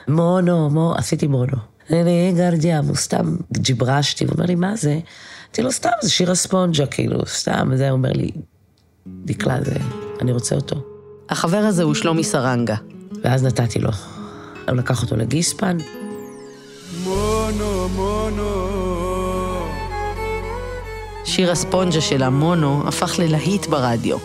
מונו, 0.08 0.70
מו, 0.70 0.94
עשיתי 0.98 1.28
מונו. 1.28 1.58
גרדיאמו, 2.36 2.96
סתם 2.96 3.36
ג'יברשתי, 3.54 4.24
הוא 4.24 4.34
אומר 4.34 4.46
לי, 4.46 4.56
מה 4.56 4.76
זה? 4.76 5.00
אמרתי 5.46 5.62
לו, 5.62 5.72
סתם, 5.72 5.90
זה 6.02 6.10
שיר 6.10 6.32
הספונג'ה, 6.32 6.86
כאילו, 6.86 7.26
סתם, 7.26 7.70
וזה, 7.72 7.90
הוא 7.90 7.98
אומר 7.98 8.12
לי, 8.12 8.32
דקלה, 9.08 9.64
זה, 9.64 9.76
אני 10.22 10.32
רוצה 10.32 10.56
אותו. 10.56 10.97
החבר 11.30 11.58
הזה 11.58 11.84
הוא 11.84 11.94
שלומי 11.94 12.24
סרנגה. 12.24 12.76
ואז 13.24 13.44
נתתי 13.44 13.80
לו. 13.80 13.90
הוא 14.68 14.76
לקח 14.76 15.02
אותו 15.02 15.16
לגיספן. 15.16 15.78
מונו, 17.04 17.90
מונו. 17.96 18.68
שיר 21.26 21.52
הספונג'ה 21.52 22.02
של 22.02 22.24
המונו 22.24 22.88
הפך 22.88 23.20
ללהיט 23.20 23.66
ברדיו. 23.66 24.18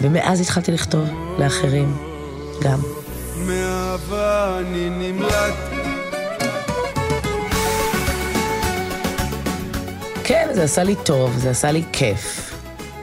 ומאז 0.00 0.40
התחלתי 0.40 0.72
לכתוב 0.72 1.08
לאחרים, 1.38 1.96
גם. 2.62 2.78
מאהבה 3.46 4.58
אני 4.58 4.90
נמלט. 4.90 5.54
כן, 10.24 10.48
זה 10.54 10.62
עשה 10.62 10.82
לי 10.82 10.94
טוב, 11.04 11.38
זה 11.38 11.50
עשה 11.50 11.72
לי 11.72 11.84
כיף. 11.92 12.54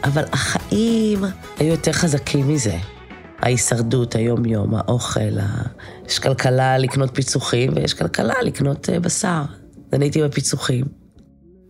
אבל 0.03 0.23
החיים 0.33 1.23
היו 1.59 1.67
יותר 1.71 1.91
חזקים 1.91 2.47
מזה. 2.47 2.77
ההישרדות, 3.39 4.15
היום-יום, 4.15 4.75
האוכל, 4.75 5.39
ה... 5.39 5.63
יש 6.07 6.19
כלכלה 6.19 6.77
לקנות 6.77 7.15
פיצוחים 7.15 7.71
ויש 7.75 7.93
כלכלה 7.93 8.41
לקנות 8.41 8.89
אה, 8.89 8.99
בשר. 8.99 9.41
אני 9.93 10.05
הייתי 10.05 10.23
בפיצוחים, 10.23 10.85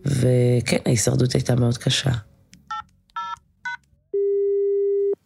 וכן, 0.06 0.76
ההישרדות 0.86 1.34
הייתה 1.34 1.56
מאוד 1.56 1.78
קשה. 1.78 2.10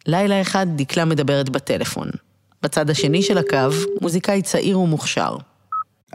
לילה 0.05 0.41
אחד 0.41 0.67
דקלה 0.75 1.05
מדברת 1.05 1.49
בטלפון. 1.49 2.09
בצד 2.63 2.89
השני 2.89 3.21
של 3.21 3.37
הקו, 3.37 3.57
מוזיקאי 4.01 4.41
צעיר 4.41 4.79
ומוכשר. 4.79 5.35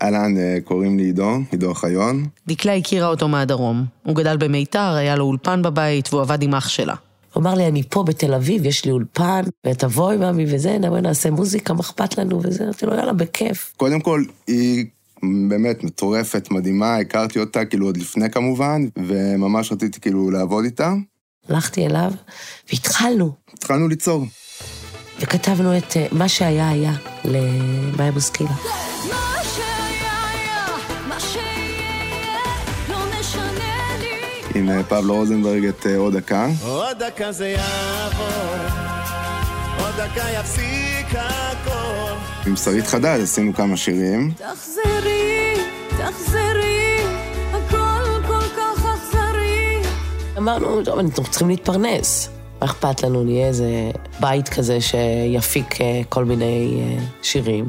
אהלן, 0.02 0.37
אה, 0.37 0.58
קוראים 0.64 0.99
לי 0.99 1.04
עידו, 1.04 1.30
עידו 1.50 1.68
אוחיון. 1.68 2.26
דקלה 2.47 2.75
הכירה 2.75 3.08
אותו 3.08 3.28
מהדרום. 3.28 3.85
הוא 4.02 4.16
גדל 4.16 4.37
במיתר, 4.37 4.94
היה 4.94 5.16
לו 5.16 5.25
אולפן 5.25 5.62
בבית, 5.62 6.08
והוא 6.12 6.23
עבד 6.23 6.42
עם 6.42 6.54
אח 6.54 6.68
שלה. 6.68 6.94
הוא 7.35 7.40
אמר 7.42 7.54
לי, 7.54 7.66
אני 7.66 7.82
פה 7.82 8.02
בתל 8.02 8.35
אביב, 8.35 8.66
יש 8.66 8.85
לי 8.85 8.90
אולפן, 8.90 9.42
ותבואי, 9.66 10.16
מאמי, 10.16 10.44
וזה, 10.49 10.78
נבוא 10.78 10.99
נעשה 10.99 11.30
מוזיקה, 11.30 11.75
מה 11.75 11.80
אכפת 11.80 12.18
לנו, 12.18 12.40
וזה, 12.42 12.64
אמרתי 12.64 12.87
לו, 12.87 12.94
יאללה, 12.94 13.12
בכיף. 13.12 13.73
קודם 13.76 14.00
כל, 14.00 14.25
היא 14.47 14.87
באמת 15.49 15.85
מטורפת, 15.85 16.50
מדהימה, 16.50 16.97
הכרתי 16.97 17.38
אותה 17.38 17.64
כאילו 17.64 17.87
עוד 17.87 17.97
לפני 17.97 18.30
כמובן, 18.30 18.82
וממש 18.97 19.73
רציתי 19.73 20.00
כאילו 20.00 20.30
לעבוד 20.30 20.64
איתה. 20.64 20.92
הלכתי 21.49 21.87
אליו, 21.87 22.12
והתחלנו, 22.70 23.32
התחלנו 23.54 23.88
ליצור. 23.88 24.25
וכתבנו 25.20 25.76
את 25.78 25.97
מה 26.12 26.28
שהיה 26.28 26.68
היה 26.68 26.92
למאיה 27.25 28.12
בוסקילה. 28.12 28.50
עם 34.55 34.71
אה, 34.71 34.83
פבלו 34.83 35.14
רוזנברג 35.14 35.64
את 35.64 35.87
אה, 35.87 35.97
עוד 35.97 36.17
דקה. 36.17 36.49
עוד 36.64 36.99
דקה 36.99 37.33
זה 37.33 37.49
יעבור, 37.49 38.26
עוד 39.78 39.95
דקה 39.97 40.25
יפסיק 40.40 41.07
הכל. 41.11 42.12
עם 42.47 42.57
שרית 42.57 42.87
חדד 42.87 43.19
עשינו 43.23 43.55
כמה 43.55 43.76
שירים. 43.76 44.33
תחזרי, 44.37 45.55
תחזרי, 45.99 46.99
הכל 47.52 48.26
כל 48.26 48.49
כך 48.57 48.87
אכזרי. 48.87 49.83
אמרנו, 50.38 50.85
טוב, 50.85 50.99
אנחנו 50.99 51.25
צריכים 51.25 51.49
להתפרנס. 51.49 52.28
מה 52.61 52.67
אכפת 52.67 53.02
לנו, 53.02 53.25
נהיה 53.25 53.47
איזה 53.47 53.90
בית 54.21 54.49
כזה 54.49 54.78
שיפיק 54.81 55.81
אה, 55.81 56.00
כל 56.09 56.25
מיני 56.25 56.83
שירים, 57.23 57.69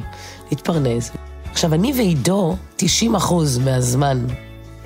להתפרנס. 0.52 1.12
עכשיו, 1.52 1.74
אני 1.74 1.94
ועידו, 1.96 2.56
90 2.76 3.16
אחוז 3.16 3.58
מהזמן 3.58 4.26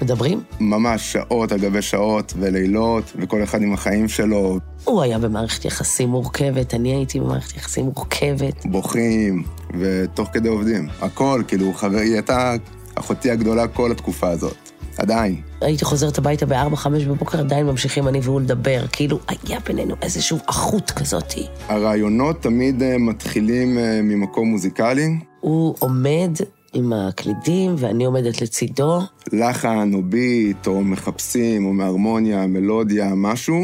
מדברים. 0.02 0.42
ממש 0.60 1.14
שעות 1.14 1.52
על 1.52 1.60
גבי 1.60 1.82
שעות 1.82 2.34
ולילות, 2.40 3.14
וכל 3.16 3.44
אחד 3.44 3.62
עם 3.62 3.74
החיים 3.74 4.08
שלו, 4.08 4.60
הוא 4.84 5.02
היה 5.02 5.20
במערכת 5.20 5.66
יחסים 5.66 6.10
מורכבת, 6.10 6.74
אני 6.74 6.96
הייתי 6.96 7.20
במערכת 7.20 7.58
יחסים 7.58 7.86
מורכבת. 7.86 8.66
בוכים, 8.66 9.44
ותוך 9.80 10.30
כדי 10.34 10.50
עובדים. 10.50 10.88
הכל, 11.02 11.44
כאילו, 11.48 11.74
חבר... 11.74 11.98
היא 11.98 12.14
הייתה 12.14 12.56
אחותי 12.96 13.32
הגדולה 13.32 13.68
כל 13.68 13.92
התקופה 13.92 14.30
הזאת. 14.30 14.58
עדיין. 14.98 15.42
הייתי 15.62 15.86
חוזרת 15.86 16.18
הביתה 16.18 16.46
ב-4-5 16.46 16.88
בבוקר, 17.08 17.40
עדיין 17.40 17.66
ממשיכים 17.66 18.08
אני 18.08 18.20
והוא 18.24 18.42
לדבר. 18.42 18.86
כאילו, 18.92 19.20
היה 19.48 19.60
בינינו 19.68 19.96
איזושהי 20.02 20.38
אחות 20.46 20.92
כזאתי. 20.92 21.48
הרעיונות 21.68 22.42
תמיד 22.42 22.84
אה, 22.84 22.98
מתחילים 22.98 23.78
אה, 23.78 24.00
ממקום 24.04 24.48
מוזיקלי, 24.48 25.20
הוא 25.40 25.76
עומד 25.80 26.32
עם 26.74 26.94
הקלידים, 26.94 27.76
ואני 27.78 28.06
עומדת 28.06 28.42
לצידו. 28.42 29.02
לחן 29.34 29.92
או 29.94 30.04
ביט, 30.04 30.68
או 30.68 30.84
מחפשים, 30.84 31.66
או 31.66 31.74
מהרמוניה, 31.74 32.48
מלודיה, 32.48 33.16
משהו. 33.16 33.64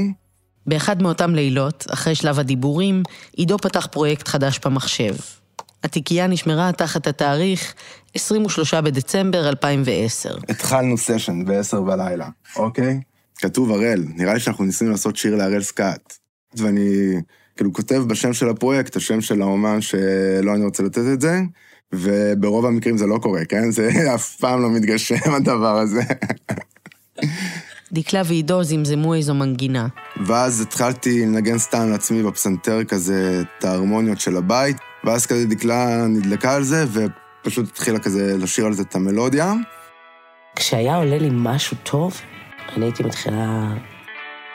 באחד 0.68 1.02
מאותם 1.02 1.36
לילות, 1.36 1.86
אחרי 1.94 2.16
שלב 2.16 2.40
הדיבורים, 2.40 3.04
עידו 3.36 3.58
פתח 3.58 3.88
פרויקט 3.92 4.28
חדש 4.28 4.60
במחשב. 4.66 5.16
התיקייה 5.84 6.28
נשמרה 6.28 6.72
תחת 6.72 7.08
התאריך 7.08 7.74
23 8.14 8.74
בדצמבר 8.74 9.50
2010. 9.50 10.38
התחלנו 10.50 10.98
סשן 10.98 11.46
ב-10 11.46 11.80
בלילה, 11.80 12.30
אוקיי? 12.56 13.00
כתוב 13.36 13.72
הראל, 13.72 14.04
נראה 14.16 14.34
לי 14.34 14.40
שאנחנו 14.40 14.64
ניסינו 14.66 14.92
לעשות 14.92 15.16
שיר 15.16 15.36
להראל 15.36 15.62
סקאט. 15.62 16.14
ואני 16.58 17.16
כאילו 17.56 17.74
כותב 17.74 18.04
בשם 18.08 18.34
של 18.34 18.50
הפרויקט, 18.50 18.96
השם 18.96 19.22
של 19.22 19.42
האומן 19.42 19.82
שלא 19.82 20.56
אני 20.56 20.66
רוצה 20.66 20.84
לתת 20.84 21.02
את 21.14 21.22
זה, 21.22 21.42
וברוב 21.94 22.66
המקרים 22.66 22.98
זה 22.98 23.08
לא 23.08 23.18
קורה, 23.18 23.46
כן? 23.46 23.72
זה 23.72 23.90
אף 24.16 24.36
פעם 24.36 24.62
לא 24.62 24.70
מתגשם 24.70 25.34
הדבר 25.36 25.78
הזה. 25.78 26.02
דקלה 27.92 28.22
ועידו 28.26 28.64
זמזמו 28.64 29.14
איזו 29.14 29.34
מנגינה. 29.34 29.88
ואז 30.26 30.62
התחלתי 30.62 31.26
לנגן 31.26 31.58
סתם 31.58 31.90
לעצמי 31.90 32.24
בפסנתר 32.24 32.84
כזה 32.84 33.42
את 33.42 33.64
ההרמוניות 33.64 34.20
של 34.20 34.38
הבית, 34.38 34.78
ואז 35.04 35.26
כזה 35.26 35.46
דקלה 35.46 36.08
נדלקה 36.08 36.56
על 36.56 36.64
זה, 36.64 36.86
ופשוט 36.92 37.68
התחילה 37.68 38.00
כזה 38.00 38.38
לשיר 38.38 38.66
על 38.66 38.74
זה 38.74 38.82
את 38.82 38.96
המלודיה. 38.96 39.54
כשהיה 40.56 40.96
עולה 40.96 41.18
לי 41.18 41.30
משהו 41.32 41.78
טוב, 41.84 42.22
אני 42.76 42.86
הייתי 42.86 43.04
מתחילה 43.04 43.74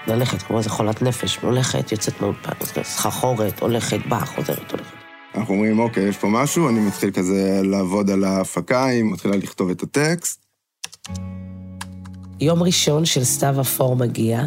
ללכת 0.07 0.43
כמו 0.43 0.59
איזה 0.59 0.71
חולת 0.71 1.03
נפש, 1.03 1.39
הולכת, 1.43 1.93
יוצאת 1.93 2.21
מהאולפן, 2.21 2.83
סחרחורת, 2.83 3.61
הולכת, 3.61 3.99
באה, 4.09 4.27
חוזרת, 4.27 4.71
הולכת. 4.71 5.04
אנחנו 5.35 5.55
אומרים, 5.55 5.79
אוקיי, 5.79 6.09
יש 6.09 6.17
פה 6.17 6.29
משהו, 6.31 6.69
אני 6.69 6.81
מתחיל 6.81 7.11
כזה 7.11 7.61
לעבוד 7.63 8.11
על 8.11 8.25
ההפקה, 8.25 8.87
היא 8.87 9.05
מתחילה 9.05 9.37
לכתוב 9.37 9.71
את 9.71 9.83
הטקסט. 9.83 10.45
יום 12.41 12.63
ראשון 12.63 13.05
של 13.05 13.25
סתיו 13.25 13.61
אפור 13.61 13.97
מגיע, 13.97 14.43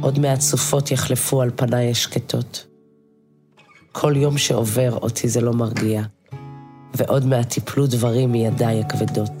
עוד 0.00 0.18
מעט 0.18 0.40
סופות 0.40 0.90
יחלפו 0.90 1.42
על 1.42 1.50
פניי 1.56 1.90
השקטות. 1.90 2.66
כל 3.92 4.12
יום 4.16 4.38
שעובר 4.38 4.96
אותי 4.96 5.28
זה 5.28 5.40
לא 5.40 5.52
מרגיע, 5.52 6.02
ועוד 6.94 7.26
מעט 7.26 7.50
תיפלו 7.50 7.86
דברים 7.86 8.32
מידיי 8.32 8.80
הכבדות. 8.80 9.32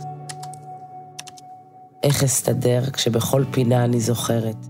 איך 2.02 2.24
אסתדר 2.24 2.90
כשבכל 2.90 3.44
פינה 3.50 3.84
אני 3.84 4.00
זוכרת 4.00 4.66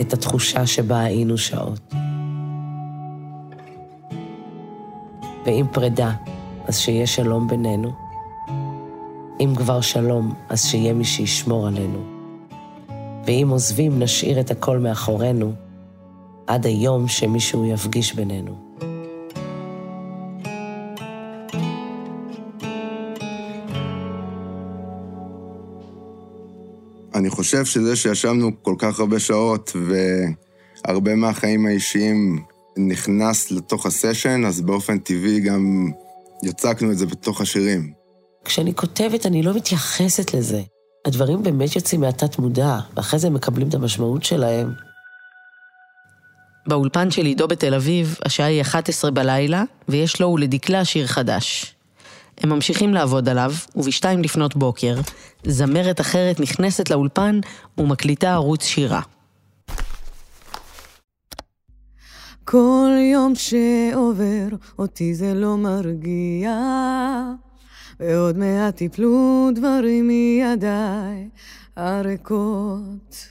את 0.00 0.12
התחושה 0.12 0.66
שבה 0.66 1.00
היינו 1.00 1.38
שעות. 1.38 2.07
ואם 5.48 5.66
פרידה, 5.72 6.12
אז 6.66 6.78
שיהיה 6.78 7.06
שלום 7.06 7.48
בינינו. 7.48 7.92
אם 9.40 9.52
כבר 9.56 9.80
שלום, 9.80 10.34
אז 10.48 10.64
שיהיה 10.64 10.92
מי 10.92 11.04
שישמור 11.04 11.66
עלינו. 11.66 11.98
ואם 13.26 13.48
עוזבים, 13.50 13.98
נשאיר 13.98 14.40
את 14.40 14.50
הכל 14.50 14.78
מאחורינו, 14.78 15.52
עד 16.46 16.66
היום 16.66 17.08
שמישהו 17.08 17.66
יפגיש 17.66 18.14
בינינו. 18.14 18.54
אני 27.14 27.30
חושב 27.30 27.64
שזה 27.64 27.96
שישבנו 27.96 28.50
כל 28.62 28.74
כך 28.78 29.00
הרבה 29.00 29.18
שעות, 29.18 29.76
והרבה 30.84 31.14
מהחיים 31.14 31.66
האישיים 31.66 32.42
נכנס 32.78 33.50
לתוך 33.50 33.86
הסשן, 33.86 34.44
אז 34.44 34.60
באופן 34.60 34.98
טבעי 34.98 35.40
גם 35.40 35.90
יצקנו 36.42 36.92
את 36.92 36.98
זה 36.98 37.06
בתוך 37.06 37.40
השירים. 37.40 37.92
כשאני 38.44 38.74
כותבת, 38.74 39.26
אני 39.26 39.42
לא 39.42 39.54
מתייחסת 39.54 40.34
לזה. 40.34 40.62
הדברים 41.06 41.42
באמת 41.42 41.76
יוצאים 41.76 42.00
מהתת-מודע, 42.00 42.78
ואחרי 42.96 43.18
זה 43.18 43.26
הם 43.26 43.34
מקבלים 43.34 43.68
את 43.68 43.74
המשמעות 43.74 44.24
שלהם. 44.24 44.72
באולפן 46.66 47.10
של 47.10 47.26
עידו 47.26 47.48
בתל 47.48 47.74
אביב, 47.74 48.16
השעה 48.24 48.46
היא 48.46 48.62
11 48.62 49.10
בלילה, 49.10 49.64
ויש 49.88 50.20
לו 50.20 50.28
ולדקלה 50.28 50.84
שיר 50.84 51.06
חדש. 51.06 51.74
הם 52.40 52.50
ממשיכים 52.50 52.94
לעבוד 52.94 53.28
עליו, 53.28 53.52
ובשתיים 53.76 54.22
לפנות 54.22 54.56
בוקר, 54.56 54.94
זמרת 55.44 56.00
אחרת 56.00 56.40
נכנסת 56.40 56.90
לאולפן 56.90 57.40
ומקליטה 57.78 58.32
ערוץ 58.32 58.64
שירה. 58.64 59.00
כל 62.50 62.90
יום 63.12 63.32
שעובר 63.34 64.56
אותי 64.78 65.14
זה 65.14 65.34
לא 65.34 65.56
מרגיע, 65.56 66.52
ועוד 68.00 68.38
מעט 68.38 68.76
תיפלו 68.76 69.48
דברים 69.54 70.08
מידיי 70.08 71.28
הריקות. 71.76 73.26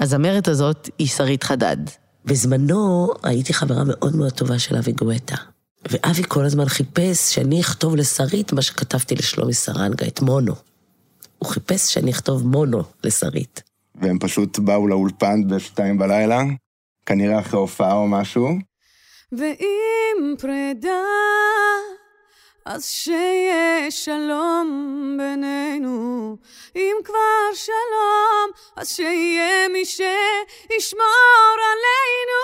הזמרת 0.00 0.48
הזאת 0.48 0.90
היא 0.98 1.06
שרית 1.06 1.44
חדד. 1.44 1.76
בזמנו 2.24 3.08
הייתי 3.22 3.54
חברה 3.54 3.84
מאוד 3.84 4.16
מאוד 4.16 4.32
טובה 4.32 4.58
של 4.58 4.76
אבי 4.76 4.92
גואטה. 4.92 5.36
ואבי 5.90 6.22
כל 6.28 6.44
הזמן 6.44 6.68
חיפש 6.68 7.34
שאני 7.34 7.60
אכתוב 7.60 7.96
לשרית 7.96 8.52
מה 8.52 8.62
שכתבתי 8.62 9.14
לשלומי 9.14 9.54
סרנגה, 9.54 10.06
את 10.06 10.20
מונו. 10.20 10.54
הוא 11.38 11.48
חיפש 11.48 11.94
שאני 11.94 12.10
אכתוב 12.10 12.46
מונו 12.46 12.82
לשרית. 13.04 13.62
והם 13.94 14.18
פשוט 14.18 14.58
באו 14.58 14.88
לאולפן 14.88 15.48
בשתיים 15.48 15.98
בלילה, 15.98 16.42
כנראה 17.10 17.38
אחרי 17.38 17.60
הופעה 17.60 17.92
או 17.92 18.08
משהו. 18.08 18.48
ואם 19.32 20.34
פרידה, 20.38 21.02
אז 22.72 22.84
שיהיה 22.86 23.90
שלום 23.90 25.16
בינינו. 25.18 26.36
אם 26.76 26.96
כבר 27.04 27.54
שלום, 27.54 28.50
אז 28.76 28.88
שיהיה 28.88 29.68
מי 29.68 29.84
שישמור 29.84 31.56
עלינו. 31.70 32.42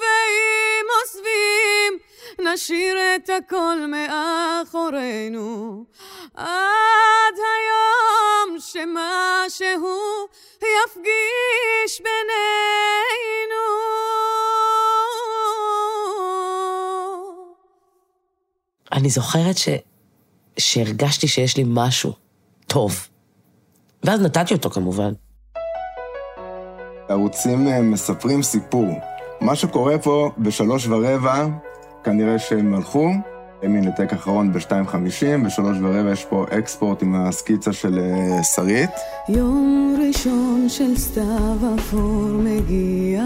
ואם 0.00 0.86
עוזבים, 1.00 1.98
נשאיר 2.38 2.98
את 3.16 3.30
הכל 3.30 3.76
מאחורינו, 3.88 5.84
עד 6.34 7.38
היום 7.38 8.60
שמשהו 8.60 10.28
יפגיש 10.56 12.00
בינינו. 12.00 13.64
אני 18.98 19.10
זוכרת 19.10 19.58
ש... 19.58 19.68
שהרגשתי 20.58 21.28
שיש 21.28 21.56
לי 21.56 21.64
משהו 21.66 22.12
טוב. 22.66 23.08
ואז 24.02 24.20
נתתי 24.20 24.54
אותו 24.54 24.70
כמובן. 24.70 25.12
ערוצים 27.08 27.68
אה, 27.68 27.82
מספרים 27.82 28.42
סיפור. 28.42 28.86
מה 29.40 29.56
שקורה 29.56 29.98
פה 29.98 30.30
בשלוש 30.38 30.86
ורבע, 30.86 31.46
כנראה 32.04 32.38
שהם 32.38 32.74
הלכו. 32.74 33.10
הנה 33.62 33.90
טק 33.92 34.12
אחרון 34.12 34.52
ב-2.50, 34.52 35.46
בשלוש 35.46 35.76
ורבע 35.82 36.12
יש 36.12 36.24
פה 36.24 36.46
אקספורט 36.58 37.02
עם 37.02 37.14
הסקיצה 37.14 37.72
של 37.72 37.98
אה, 37.98 38.42
שרית. 38.42 38.90
יום 39.28 39.96
ראשון 40.08 40.68
של 40.68 40.96
סתיו 40.96 41.56
אפור 41.78 42.28
מגיע, 42.32 43.24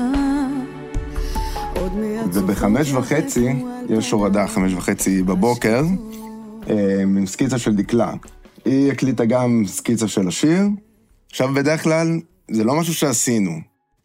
עוד 1.80 1.92
מעט... 1.96 2.26
ובחמש 2.32 2.92
וחצי, 2.92 3.48
יש 3.98 4.10
הורדה 4.10 4.46
חמש 4.46 4.72
וחצי 4.74 5.22
בבוקר, 5.22 5.84
אה, 6.70 7.02
עם 7.02 7.26
סקיצה 7.26 7.58
של 7.58 7.74
דקלה. 7.74 8.12
היא 8.64 8.92
הקליטה 8.92 9.24
גם 9.24 9.62
סקיצה 9.66 10.08
של 10.08 10.28
השיר. 10.28 10.60
עכשיו, 11.30 11.54
בדרך 11.54 11.82
כלל, 11.82 12.20
זה 12.50 12.64
לא 12.64 12.74
משהו 12.74 12.94
שעשינו. 12.94 13.50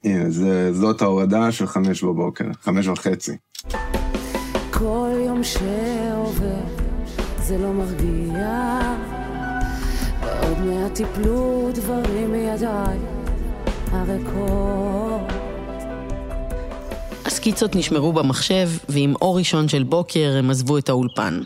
הנה, 0.03 0.29
זה, 0.29 0.73
זאת 0.73 1.01
ההורדה 1.01 1.51
של 1.51 1.67
חמש 1.67 2.03
בבוקר, 2.03 2.45
חמש 2.61 2.87
וחצי. 2.87 3.31
כל 4.71 5.09
יום 5.25 5.43
שעובר 5.43 6.61
זה 7.43 7.57
לא 7.57 7.73
מרגיע, 7.73 8.79
ועוד 10.21 10.59
מעט 10.65 10.95
תיפלו 10.95 11.69
דברים 11.73 12.31
מידיי 12.31 12.97
הריקות. 13.91 15.06
הסקיצות 17.47 17.75
נשמרו 17.75 18.13
במחשב, 18.13 18.69
ועם 18.89 19.13
אור 19.21 19.37
ראשון 19.37 19.67
של 19.67 19.83
בוקר 19.83 20.35
הם 20.39 20.49
עזבו 20.49 20.77
את 20.77 20.89
האולפן. 20.89 21.41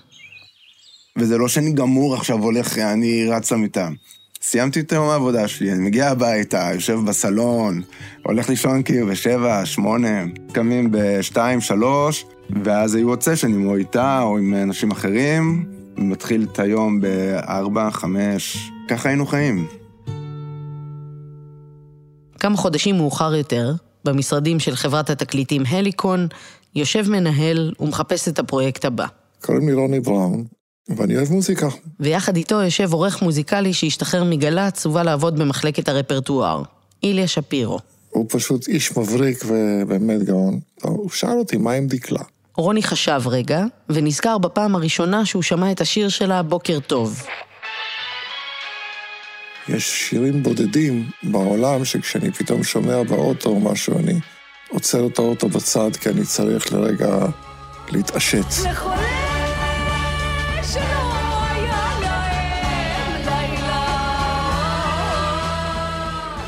וזה 1.18 1.38
לא 1.38 1.48
שאני 1.48 1.72
גמור 1.72 2.16
עכשיו 2.16 2.38
הולך, 2.38 2.78
אני 2.78 3.28
רץ 3.30 3.52
למיטה. 3.52 3.90
סיימתי 4.42 4.80
את 4.80 4.92
יום 4.92 5.10
העבודה 5.10 5.48
שלי, 5.48 5.72
אני 5.72 5.80
מגיע 5.80 6.10
הביתה, 6.10 6.70
יושב 6.74 7.00
בסלון, 7.08 7.82
הולך 8.26 8.50
לישון 8.50 8.84
כאילו 8.84 9.08
בשבע, 9.08 9.66
שמונה, 9.66 10.24
קמים 10.52 10.90
בשתיים, 10.92 11.62
שלוש, 11.62 12.26
ואז 12.64 12.96
היו 12.96 13.10
עוד 13.10 13.22
סשנים, 13.22 13.68
או 13.68 13.76
איתה 13.76 14.22
או 14.22 14.38
עם 14.38 14.54
אנשים 14.54 14.92
אחרים, 14.92 15.66
מתחיל 15.98 16.48
את 16.52 16.60
היום 16.60 17.02
בארבע, 17.02 17.90
חמש, 17.92 18.58
ככה 18.88 19.10
היינו 19.10 19.26
חיים. 19.26 19.68
כמה 22.40 22.58
חודשים 22.58 22.98
מאוחר 22.98 23.36
יותר, 23.36 23.74
במשרדים 24.06 24.60
של 24.60 24.76
חברת 24.76 25.10
התקליטים 25.10 25.64
הליקון, 25.70 26.28
יושב 26.76 27.10
מנהל 27.10 27.74
ומחפש 27.80 28.28
את 28.28 28.40
הפרויקט 28.40 28.86
הבא. 28.86 29.06
קוראים 29.42 29.68
לי 29.68 29.74
רוני 29.74 30.00
בראון, 30.00 30.44
ואני 30.90 31.18
אוהב 31.18 31.32
מוזיקה. 31.32 31.68
ויחד 32.00 32.36
איתו 32.36 32.62
יושב 32.62 32.94
עורך 32.94 33.22
מוזיקלי 33.22 33.74
שהשתחרר 33.74 34.24
מגל"צ 34.24 34.86
ובא 34.86 35.04
לעבוד 35.04 35.40
במחלקת 35.40 35.90
הרפרטואר, 35.90 36.64
איליה 37.04 37.28
שפירו. 37.28 37.80
הוא 38.10 38.26
פשוט 38.30 38.68
איש 38.68 38.98
מבריק 38.98 39.44
ובאמת 39.46 40.24
גאון. 40.24 40.60
הוא 40.82 41.10
שאל 41.10 41.38
אותי, 41.40 41.58
מה 41.58 41.72
עם 41.72 41.88
דקלה? 41.88 42.20
רוני 42.58 42.84
חשב 42.84 43.22
רגע, 43.26 43.64
ונזכר 43.90 44.38
בפעם 44.38 44.76
הראשונה 44.76 45.26
שהוא 45.26 45.44
שמע 45.44 45.72
את 45.72 45.82
השיר 45.82 46.10
שלה 46.10 46.44
"בוקר 46.44 46.80
טוב". 46.80 47.24
יש 49.69 50.10
שירים 50.10 50.43
בודדים 50.43 51.10
בעולם 51.24 51.86
שכשאני 51.86 52.32
פתאום 52.32 52.63
שומע 52.63 53.04
באוטו 53.04 53.50
או 53.50 53.60
משהו, 53.60 54.00
אני 54.00 54.19
עוצר 54.69 55.08
את 55.08 55.19
האוטו 55.19 55.50
בצד 55.50 55.95
כי 55.95 56.10
אני 56.10 56.26
צריך 56.26 56.74
לרגע 56.74 57.26
להתעשת. 57.91 58.45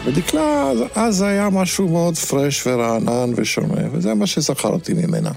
ודקלה, 0.06 0.72
אז- 0.96 1.22
היה 1.22 1.50
משהו 1.50 1.88
מאוד 1.88 2.16
פרש 2.18 2.68
ורענן 2.68 3.32
ושונה, 3.36 3.82
וזה 3.92 4.14
מה 4.14 4.28
שזכרתי 4.28 4.94
ממנה. 4.94 5.32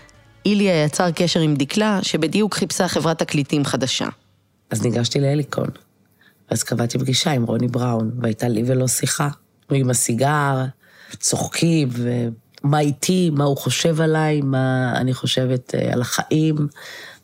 איליה 0.47 0.85
יצר 0.85 1.11
קשר 1.11 1.41
עם 1.41 1.55
דקלה, 1.55 1.99
שבדיוק 2.03 2.55
חיפשה 2.55 2.89
חברת 2.89 3.19
תקליטים 3.19 3.65
חדשה. 3.65 4.09
אז 4.71 4.83
ניגשתי 4.83 5.21
להליקון. 5.21 5.67
אז 6.51 6.63
קבעתי 6.63 6.99
פגישה 6.99 7.31
עם 7.31 7.45
רוני 7.45 7.69
בראון, 7.69 8.11
והייתה 8.23 8.49
לי 8.49 8.63
ולא 8.67 8.89
שיחה. 8.89 9.29
הוא 9.71 9.79
עם 9.79 9.91
הסיגר, 9.91 10.65
צוחקים, 11.19 11.89
ומה 11.93 12.81
איתי, 12.81 13.31
מה 13.31 13.45
הוא 13.45 13.57
חושב 13.57 14.01
עליי, 14.01 14.41
מה 14.41 14.93
אני 14.97 15.15
חושבת 15.15 15.75
אה, 15.75 15.93
על 15.93 16.01
החיים, 16.01 16.57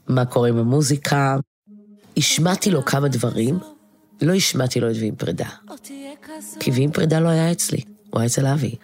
מה 0.08 0.24
קורה 0.24 0.48
עם 0.48 0.58
המוזיקה. 0.58 1.36
השמעתי 2.16 2.70
לו 2.70 2.84
כמה 2.84 3.08
דברים, 3.08 3.58
לא 4.22 4.34
השמעתי 4.34 4.80
לו 4.80 4.90
את 4.90 4.96
ועם 5.00 5.14
פרידה. 5.14 5.48
כי 6.60 6.70
ועם 6.70 6.90
פרידה 6.90 7.20
לא 7.20 7.28
היה 7.28 7.52
אצלי, 7.52 7.80
הוא 8.10 8.20
היה 8.20 8.26
אצל 8.26 8.46
אבי. 8.46 8.74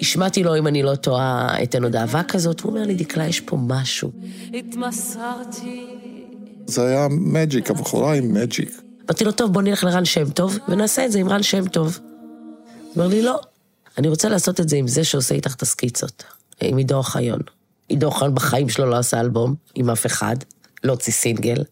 השמעתי 0.00 0.42
לו, 0.42 0.58
אם 0.58 0.66
אני 0.66 0.82
לא 0.82 0.94
טועה, 0.94 1.62
אתן 1.62 1.84
עוד 1.84 1.96
אהבה 1.96 2.22
כזאת, 2.22 2.60
הוא 2.60 2.70
אומר 2.70 2.82
לי, 2.82 2.94
דקלה, 2.94 3.26
יש 3.26 3.40
פה 3.40 3.56
משהו. 3.60 4.10
התמסרתי 4.54 5.86
זה 6.66 6.86
היה 6.86 7.08
מג'יק, 7.10 7.70
הבחורה 7.70 8.14
עם 8.14 8.34
מג'יק. 8.34 8.87
אמרתי 9.08 9.24
לו, 9.24 9.32
טוב, 9.32 9.52
בוא 9.52 9.62
נלך 9.62 9.84
לרן 9.84 10.04
שם 10.04 10.30
טוב, 10.30 10.58
ונעשה 10.68 11.04
את 11.04 11.12
זה 11.12 11.18
עם 11.18 11.28
רן 11.28 11.42
שם 11.42 11.68
טוב. 11.68 11.98
אומר 12.96 13.06
לי, 13.06 13.22
לא, 13.22 13.40
אני 13.98 14.08
רוצה 14.08 14.28
לעשות 14.28 14.60
את 14.60 14.68
זה 14.68 14.76
עם 14.76 14.88
זה 14.88 15.04
שעושה 15.04 15.34
איתך 15.34 15.54
את 15.54 15.62
הסקיצות, 15.62 16.24
עם 16.60 16.76
עידו 16.76 16.94
אוחיון. 16.96 17.40
עידו 17.88 18.06
אוחיון 18.06 18.34
בחיים 18.34 18.68
שלו 18.68 18.86
לא 18.86 18.96
עשה 18.96 19.20
אלבום 19.20 19.54
עם 19.74 19.90
אף 19.90 20.06
אחד, 20.06 20.36
לא 20.84 20.92
הוציא 20.92 21.12
סינגל. 21.12 21.64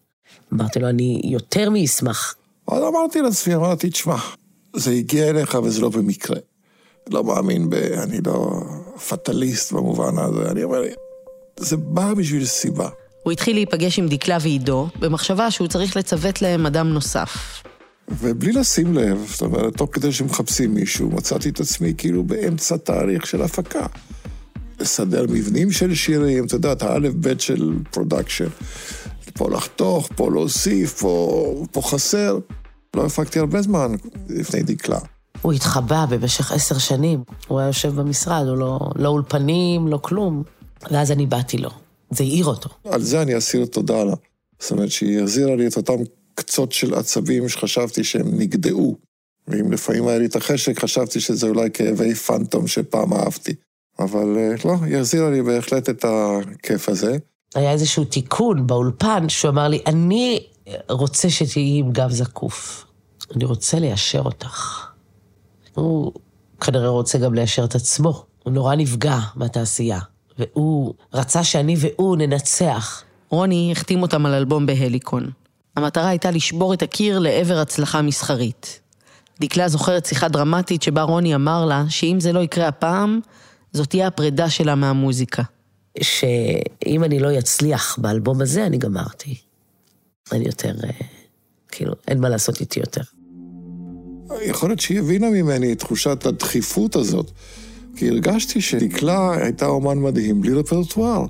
אמרתי 0.53 0.79
לו, 0.79 0.89
אני 0.89 1.21
יותר 1.23 1.69
מאשמח. 1.69 2.35
אז 2.67 2.83
אמרתי 2.83 3.21
לעצמי, 3.21 3.55
אמרתי, 3.55 3.89
תשמע, 3.89 4.17
זה 4.75 4.91
הגיע 4.91 5.29
אליך 5.29 5.57
וזה 5.63 5.81
לא 5.81 5.89
במקרה. 5.89 6.37
לא 7.09 7.23
מאמין 7.23 7.69
ב... 7.69 7.73
אני 7.73 8.19
לא 8.25 8.61
פטליסט 9.09 9.71
במובן 9.71 10.17
הזה, 10.17 10.51
אני 10.51 10.63
אומר, 10.63 10.81
זה 11.59 11.77
בא 11.77 12.13
בשביל 12.13 12.45
סיבה. 12.45 12.89
הוא 13.27 13.31
התחיל 13.31 13.55
להיפגש 13.55 13.99
עם 13.99 14.07
דקלה 14.07 14.37
ועידו, 14.41 14.87
במחשבה 14.99 15.51
שהוא 15.51 15.67
צריך 15.67 15.97
לצוות 15.97 16.41
להם 16.41 16.65
אדם 16.65 16.87
נוסף. 16.87 17.63
ובלי 18.07 18.51
לשים 18.51 18.93
לב, 18.93 19.25
זאת 19.27 19.41
אומרת, 19.41 19.77
תוך 19.77 19.89
כדי 19.91 20.11
שמחפשים 20.11 20.73
מישהו, 20.73 21.09
מצאתי 21.09 21.49
את 21.49 21.59
עצמי 21.59 21.93
כאילו 21.97 22.23
באמצע 22.23 22.77
תהליך 22.77 23.27
של 23.27 23.41
הפקה. 23.41 23.85
לסדר 24.79 25.25
מבנים 25.29 25.71
של 25.71 25.95
שירים, 25.95 26.45
אתה 26.45 26.55
יודע, 26.55 26.71
את 26.71 26.81
האלף-בית 26.81 27.41
של 27.41 27.73
production. 27.91 28.47
פה 29.33 29.49
לחתוך, 29.49 30.09
פה 30.15 30.31
להוסיף, 30.31 30.93
פה, 30.93 31.65
פה 31.71 31.81
חסר. 31.81 32.37
לא 32.95 33.05
הפקתי 33.05 33.39
הרבה 33.39 33.61
זמן 33.61 33.95
לפני 34.29 34.63
דקלה. 34.63 34.99
הוא 35.41 35.53
התחבא 35.53 36.05
במשך 36.05 36.51
עשר 36.51 36.77
שנים. 36.77 37.23
הוא 37.47 37.59
היה 37.59 37.67
יושב 37.67 37.95
במשרד, 37.95 38.47
הוא 38.47 38.57
לא, 38.57 38.79
לא 38.95 39.09
אולפנים, 39.09 39.87
לא 39.87 39.97
כלום. 40.01 40.43
ואז 40.91 41.11
אני 41.11 41.25
באתי 41.25 41.57
לו. 41.57 41.86
זה 42.09 42.23
העיר 42.23 42.45
אותו. 42.45 42.69
על 42.83 43.01
זה 43.01 43.21
אני 43.21 43.37
אסיר 43.37 43.65
תודה 43.65 44.03
לה. 44.03 44.15
זאת 44.59 44.71
אומרת 44.71 44.91
שהיא 44.91 45.19
החזירה 45.19 45.55
לי 45.55 45.67
את 45.67 45.77
אותם 45.77 45.93
קצות 46.35 46.71
של 46.71 46.93
עצבים 46.93 47.49
שחשבתי 47.49 48.03
שהם 48.03 48.39
נגדעו. 48.39 48.97
ואם 49.47 49.71
לפעמים 49.71 50.07
היה 50.07 50.19
לי 50.19 50.25
את 50.25 50.35
החשק, 50.35 50.79
חשבתי 50.79 51.19
שזה 51.19 51.47
אולי 51.47 51.69
כאבי 51.73 52.15
פנטום 52.15 52.67
שפעם 52.67 53.13
אהבתי. 53.13 53.53
אבל 53.99 54.37
אה, 54.37 54.55
לא, 54.65 54.75
היא 54.83 54.97
החזירה 54.97 55.29
לי 55.29 55.41
בהחלט 55.41 55.89
את 55.89 56.05
הכיף 56.07 56.89
הזה. 56.89 57.17
היה 57.55 57.71
איזשהו 57.71 58.05
תיקון 58.05 58.67
באולפן, 58.67 59.29
שהוא 59.29 59.51
אמר 59.51 59.67
לי, 59.67 59.81
אני 59.85 60.39
רוצה 60.89 61.29
שתהיי 61.29 61.79
עם 61.79 61.91
גב 61.91 62.11
זקוף. 62.11 62.85
אני 63.35 63.45
רוצה 63.45 63.79
ליישר 63.79 64.21
אותך. 64.21 64.87
הוא 65.73 66.11
כנראה 66.61 66.87
רוצה 66.87 67.17
גם 67.17 67.33
ליישר 67.33 67.63
את 67.63 67.75
עצמו. 67.75 68.25
הוא 68.43 68.53
נורא 68.53 68.75
נפגע 68.75 69.19
מהתעשייה. 69.35 69.99
והוא 70.39 70.93
רצה 71.13 71.43
שאני 71.43 71.75
והוא 71.79 72.17
ננצח. 72.17 73.03
רוני 73.29 73.69
החתים 73.71 74.01
אותם 74.01 74.25
על 74.25 74.33
אלבום 74.33 74.65
בהליקון. 74.65 75.29
המטרה 75.75 76.07
הייתה 76.07 76.31
לשבור 76.31 76.73
את 76.73 76.81
הקיר 76.81 77.19
לעבר 77.19 77.57
הצלחה 77.57 78.01
מסחרית. 78.01 78.79
דקלה 79.39 79.67
זוכרת 79.67 80.05
שיחה 80.05 80.27
דרמטית 80.27 80.81
שבה 80.81 81.01
רוני 81.01 81.35
אמר 81.35 81.65
לה 81.65 81.83
שאם 81.89 82.19
זה 82.19 82.33
לא 82.33 82.39
יקרה 82.39 82.67
הפעם, 82.67 83.19
זאת 83.73 83.89
תהיה 83.89 84.07
הפרידה 84.07 84.49
שלה 84.49 84.75
מהמוזיקה. 84.75 85.43
שאם 86.01 87.03
אני 87.03 87.19
לא 87.19 87.39
אצליח 87.39 87.97
באלבום 88.01 88.41
הזה, 88.41 88.65
אני 88.65 88.77
גמרתי. 88.77 89.35
אני 90.31 90.45
יותר, 90.45 90.73
אה, 90.83 90.89
כאילו, 91.71 91.93
אין 92.07 92.19
מה 92.19 92.29
לעשות 92.29 92.61
איתי 92.61 92.79
יותר. 92.79 93.01
יכול 94.41 94.69
להיות 94.69 94.79
שהיא 94.79 94.99
הבינה 94.99 95.29
ממני 95.29 95.73
את 95.73 95.79
תחושת 95.79 96.25
הדחיפות 96.25 96.95
הזאת. 96.95 97.31
כי 97.97 98.09
הרגשתי 98.09 98.61
שדקלה 98.61 99.33
הייתה 99.37 99.65
אומן 99.65 99.97
מדהים 99.97 100.41
בלי 100.41 100.53
רפרטואר. 100.53 101.25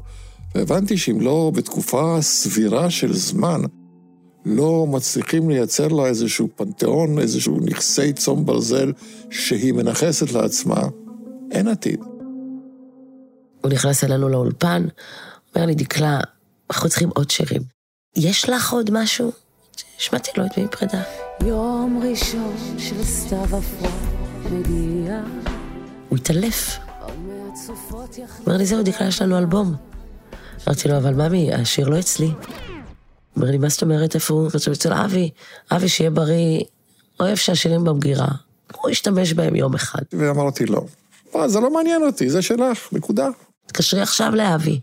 והבנתי 0.55 0.97
שאם 0.97 1.21
לא 1.21 1.51
בתקופה 1.55 2.17
סבירה 2.21 2.89
של 2.89 3.13
זמן, 3.13 3.61
לא 4.45 4.87
מצליחים 4.87 5.49
לייצר 5.49 5.87
לה 5.87 6.05
איזשהו 6.05 6.47
פנתיאון, 6.55 7.19
איזשהו 7.19 7.59
נכסי 7.61 8.13
צאן 8.13 8.45
ברזל 8.45 8.91
שהיא 9.29 9.73
מנכסת 9.73 10.31
לעצמה, 10.31 10.81
אין 11.51 11.67
עתיד. 11.67 11.99
הוא 13.61 13.71
נכנס 13.71 14.03
אלינו 14.03 14.29
לאולפן, 14.29 14.87
אומר 15.55 15.65
לי, 15.65 15.75
דקלה, 15.75 16.19
אנחנו 16.69 16.89
צריכים 16.89 17.09
עוד 17.15 17.29
שירים. 17.29 17.61
יש 18.15 18.49
לך 18.49 18.73
עוד 18.73 18.89
משהו? 18.93 19.31
שמעתי 19.97 20.31
לו 20.37 20.45
את 20.45 20.57
מי 20.57 20.67
פרידה. 20.67 21.01
יום 21.45 22.03
ראשון 22.09 22.55
של 22.77 23.03
סתיו 23.03 23.43
אפור 23.43 23.89
מגיע. 24.51 25.21
הוא 26.09 26.17
התעלף. 26.17 26.77
אומר 28.45 28.57
לי, 28.57 28.65
זהו, 28.65 28.83
דקלה, 28.83 29.07
יש 29.07 29.21
לנו 29.21 29.37
אלבום. 29.37 29.75
אמרתי 30.67 30.87
לו, 30.87 30.97
אבל 30.97 31.13
ממי, 31.13 31.53
השיר 31.53 31.89
לא 31.89 31.99
אצלי. 31.99 32.31
אומר 33.35 33.51
לי, 33.51 33.57
מה 33.57 33.69
זאת 33.69 33.81
אומרת, 33.81 34.15
איפה 34.15 34.33
הוא? 34.33 34.47
עכשיו 34.47 34.73
אצל 34.73 34.93
אבי, 34.93 35.29
אבי 35.71 35.89
שיהיה 35.89 36.09
בריא, 36.09 36.61
אוהב 37.19 37.35
שהשירים 37.35 37.83
במגירה. 37.83 38.27
הוא 38.81 38.89
ישתמש 38.89 39.33
בהם 39.33 39.55
יום 39.55 39.73
אחד. 39.73 40.01
ואמרתי, 40.13 40.65
לא. 40.65 40.85
מה, 41.35 41.47
זה 41.47 41.59
לא 41.59 41.73
מעניין 41.73 42.03
אותי, 42.03 42.29
זה 42.29 42.41
שלך, 42.41 42.89
נקודה. 42.91 43.27
תתקשרי 43.65 44.01
עכשיו 44.01 44.35
לאבי. 44.35 44.79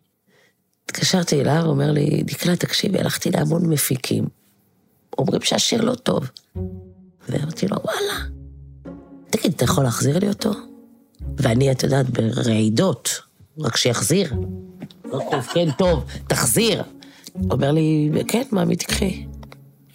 התקשרתי 0.84 1.40
אליו, 1.40 1.60
הוא 1.62 1.70
אומר 1.70 1.92
לי, 1.92 2.22
דקלה, 2.22 2.56
תקשיבי, 2.56 2.98
הלכתי 2.98 3.30
להמון 3.30 3.66
מפיקים. 3.66 4.24
אומרים 5.18 5.42
שהשיר 5.42 5.82
לא 5.82 5.94
טוב. 5.94 6.30
ואמרתי 7.28 7.68
לו, 7.68 7.76
וואלה. 7.84 8.24
תגיד, 9.30 9.52
אתה 9.52 9.64
יכול 9.64 9.84
להחזיר 9.84 10.18
לי 10.18 10.28
אותו? 10.28 10.50
ואני, 11.36 11.72
את 11.72 11.82
יודעת, 11.82 12.10
ברעידות, 12.10 13.20
רק 13.58 13.76
שיחזיר. 13.76 14.34
לא 15.04 15.20
טוב, 15.30 15.40
כן, 15.54 15.70
טוב, 15.78 16.04
תחזיר. 16.26 16.82
אומר 17.50 17.72
לי, 17.72 18.10
כן, 18.28 18.42
מאמי, 18.52 18.76
תקחי. 18.76 19.26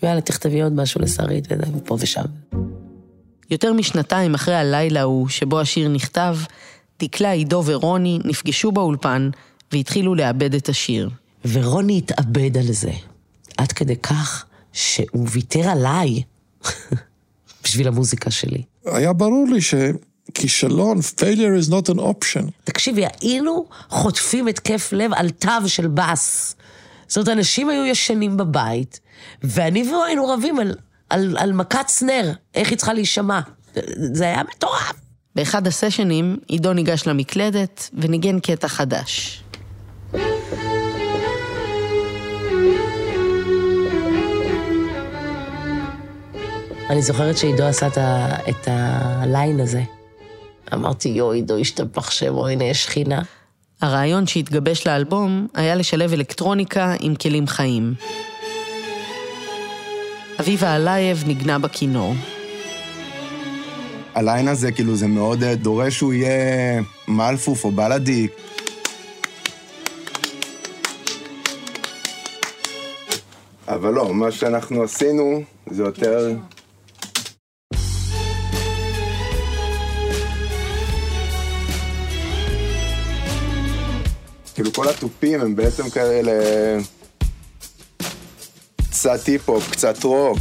יאללה, 0.03 0.21
תכתבי 0.21 0.61
עוד 0.61 0.73
משהו 0.73 1.01
לשרית, 1.01 1.47
ופה 1.75 1.97
ושם. 1.99 2.25
יותר 3.49 3.73
משנתיים 3.73 4.33
אחרי 4.33 4.55
הלילה 4.55 4.99
ההוא 4.99 5.27
שבו 5.27 5.59
השיר 5.59 5.89
נכתב, 5.89 6.37
דקלה, 6.99 7.31
עידו 7.31 7.63
ורוני 7.65 8.19
נפגשו 8.25 8.71
באולפן 8.71 9.29
והתחילו 9.71 10.15
לאבד 10.15 10.53
את 10.55 10.69
השיר. 10.69 11.09
ורוני 11.51 11.97
התאבד 11.97 12.57
על 12.57 12.71
זה, 12.71 12.91
עד 13.57 13.71
כדי 13.71 13.95
כך 13.95 14.45
שהוא 14.73 15.27
ויתר 15.31 15.69
עליי 15.69 16.23
בשביל 17.63 17.87
המוזיקה 17.87 18.31
שלי. 18.31 18.63
היה 18.85 19.13
ברור 19.13 19.47
לי 19.53 19.61
שכישלון, 20.29 20.99
failure 20.99 21.67
is 21.67 21.71
not 21.71 21.95
an 21.95 21.99
option. 21.99 22.51
תקשיבי, 22.63 23.05
היינו 23.21 23.65
חוטפים 23.89 24.47
התקף 24.47 24.89
לב 24.91 25.13
על 25.13 25.29
תו 25.29 25.67
של 25.67 25.87
בס. 25.87 26.55
זאת 27.07 27.17
אומרת, 27.17 27.37
אנשים 27.37 27.69
היו 27.69 27.85
ישנים 27.85 28.37
בבית, 28.37 28.99
ואני 29.43 29.89
והוא 29.89 30.03
היינו 30.03 30.27
רבים 30.27 30.59
על, 30.59 30.75
על, 31.09 31.35
על 31.37 31.53
מכת 31.53 31.87
סנר, 31.87 32.31
איך 32.55 32.69
היא 32.69 32.77
צריכה 32.77 32.93
להישמע. 32.93 33.39
זה 34.13 34.23
היה 34.23 34.41
מטורף. 34.43 34.93
באחד 35.35 35.67
הסשנים, 35.67 36.37
עידו 36.47 36.73
ניגש 36.73 37.07
למקלדת 37.07 37.89
וניגן 37.93 38.39
קטע 38.39 38.67
חדש. 38.67 39.43
אני 46.89 47.01
זוכרת 47.01 47.37
שעידו 47.37 47.63
עשה 47.63 47.87
את, 47.87 47.97
ה, 47.97 48.35
את 48.49 48.67
הליין 48.67 49.59
הזה. 49.59 49.98
אמרתי, 50.73 51.09
יו, 51.09 51.31
עידו 51.31 51.57
השתפך 51.57 52.11
שמו, 52.11 52.47
הנה 52.47 52.63
יש 52.63 52.83
שכינה. 52.83 53.21
הרעיון 53.81 54.27
שהתגבש 54.27 54.87
לאלבום 54.87 55.47
היה 55.53 55.75
לשלב 55.75 56.13
אלקטרוניקה 56.13 56.95
עם 56.99 57.15
כלים 57.15 57.47
חיים. 57.47 57.93
אביבה 60.39 60.75
אלייב 60.75 61.23
ניגנה 61.27 61.59
בכינור. 61.59 62.13
הליין 64.15 64.47
הזה, 64.47 64.71
כאילו, 64.71 64.95
זה 64.95 65.07
מאוד 65.07 65.43
אה, 65.43 65.55
דורש 65.55 65.97
שהוא 65.97 66.13
יהיה 66.13 66.81
מאלפוף 67.07 67.63
או 67.63 67.71
בלאדי. 67.71 68.27
אבל 73.67 73.93
לא, 73.93 74.13
מה 74.13 74.31
שאנחנו 74.31 74.83
עשינו 74.83 75.43
זה 75.71 75.83
יותר... 75.83 76.35
כאילו 84.59 84.73
כל 84.73 84.89
התופים 84.89 85.41
הם 85.41 85.55
בעצם 85.55 85.89
כאלה... 85.89 86.31
קצת 88.89 89.25
היפ-הופ, 89.25 89.71
קצת 89.71 90.03
רוק. 90.03 90.37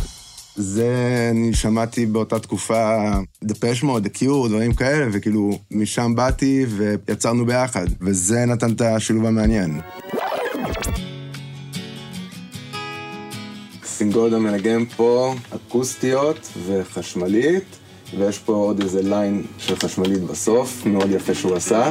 זה 0.57 1.29
אני 1.31 1.55
שמעתי 1.55 2.07
באותה 2.07 2.39
תקופה 2.39 3.11
Depeche 3.45 3.83
Mode, 3.83 4.07
Cure, 4.07 4.49
דברים 4.49 4.75
כאלה, 4.75 5.07
וכאילו 5.13 5.59
משם 5.71 6.13
באתי 6.15 6.67
ויצרנו 6.69 7.47
ביחד, 7.47 7.87
וזה 8.01 8.45
נתן 8.45 8.73
את 8.73 8.81
השילוב 8.81 9.27
המעניין. 9.27 9.81
סינגודה 13.85 14.39
מנגן 14.39 14.85
פה 14.97 15.35
אקוסטיות 15.55 16.49
וחשמלית, 16.67 17.77
ויש 18.19 18.39
פה 18.39 18.53
עוד 18.53 18.81
איזה 18.81 19.03
line 19.03 19.47
של 19.59 19.77
חשמלית 19.77 20.23
בסוף, 20.23 20.87
מאוד 20.87 21.11
יפה 21.11 21.35
שהוא 21.35 21.57
עשה. 21.57 21.91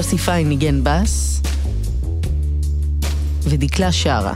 יוסי 0.00 0.18
פיין 0.18 0.48
ניגן 0.48 0.80
בס, 0.82 1.40
ודקלה 3.42 3.92
שרה. 3.92 4.34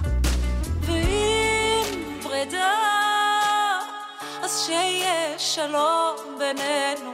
ואם 0.87 1.85
פרידה, 2.23 2.73
אז 4.43 4.65
שיהיה 4.67 5.39
שלום 5.39 6.17
בינינו. 6.39 7.11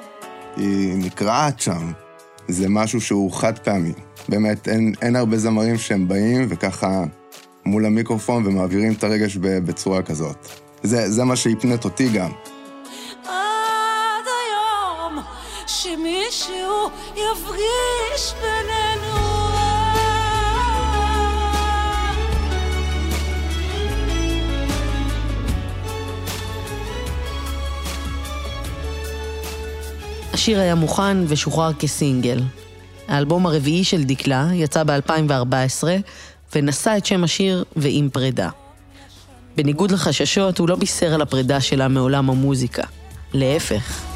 היא 0.56 0.94
נקרעת 0.96 1.60
שם. 1.60 1.92
זה 2.48 2.68
משהו 2.68 3.00
שהוא 3.00 3.32
חד 3.32 3.58
פעמי. 3.58 3.92
באמת, 4.28 4.68
אין, 4.68 4.92
אין 5.02 5.16
הרבה 5.16 5.38
זמרים 5.38 5.78
שהם 5.78 6.08
באים 6.08 6.46
וככה 6.48 7.04
מול 7.64 7.86
המיקרופון 7.86 8.46
ומעבירים 8.46 8.92
את 8.92 9.04
הרגש 9.04 9.36
בצורה 9.36 10.02
כזאת. 10.02 10.48
זה, 10.82 11.10
זה 11.10 11.24
מה 11.24 11.36
שהפנט 11.36 11.84
אותי 11.84 12.08
גם. 12.08 12.30
שמישהו 16.30 16.90
יפגיש 17.12 18.34
בינינו. 18.40 19.16
השיר 30.32 30.60
היה 30.60 30.74
מוכן 30.74 31.16
ושוחרר 31.28 31.72
כסינגל. 31.72 32.40
האלבום 33.08 33.46
הרביעי 33.46 33.84
של 33.84 34.04
דקלה 34.04 34.48
יצא 34.54 34.82
ב-2014 34.84 35.84
ונשא 36.54 36.94
את 36.96 37.06
שם 37.06 37.24
השיר 37.24 37.64
"ועם 37.76 38.08
פרידה". 38.12 38.48
בניגוד 39.56 39.90
לחששות, 39.90 40.58
הוא 40.58 40.68
לא 40.68 40.76
בישר 40.76 41.14
על 41.14 41.22
הפרידה 41.22 41.60
שלה 41.60 41.88
מעולם 41.88 42.30
המוזיקה. 42.30 42.82
להפך. 43.34 44.09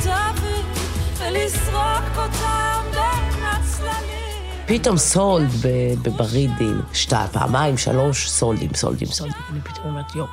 מכתבים 0.00 0.64
ולסרוק 1.18 2.16
אותם 2.16 2.82
בין 2.90 3.44
הצללים. 3.44 4.42
פתאום 4.66 4.98
סולד 4.98 5.50
בברידים, 6.02 6.80
שתה, 6.92 7.26
פעמיים, 7.32 7.78
שלוש, 7.78 8.30
סולדים, 8.30 8.70
סולדים, 8.74 9.08
סולדים. 9.08 9.42
אני 9.52 9.60
פתאום 9.60 9.86
אומרת, 9.86 10.14
יואו. 10.14 10.26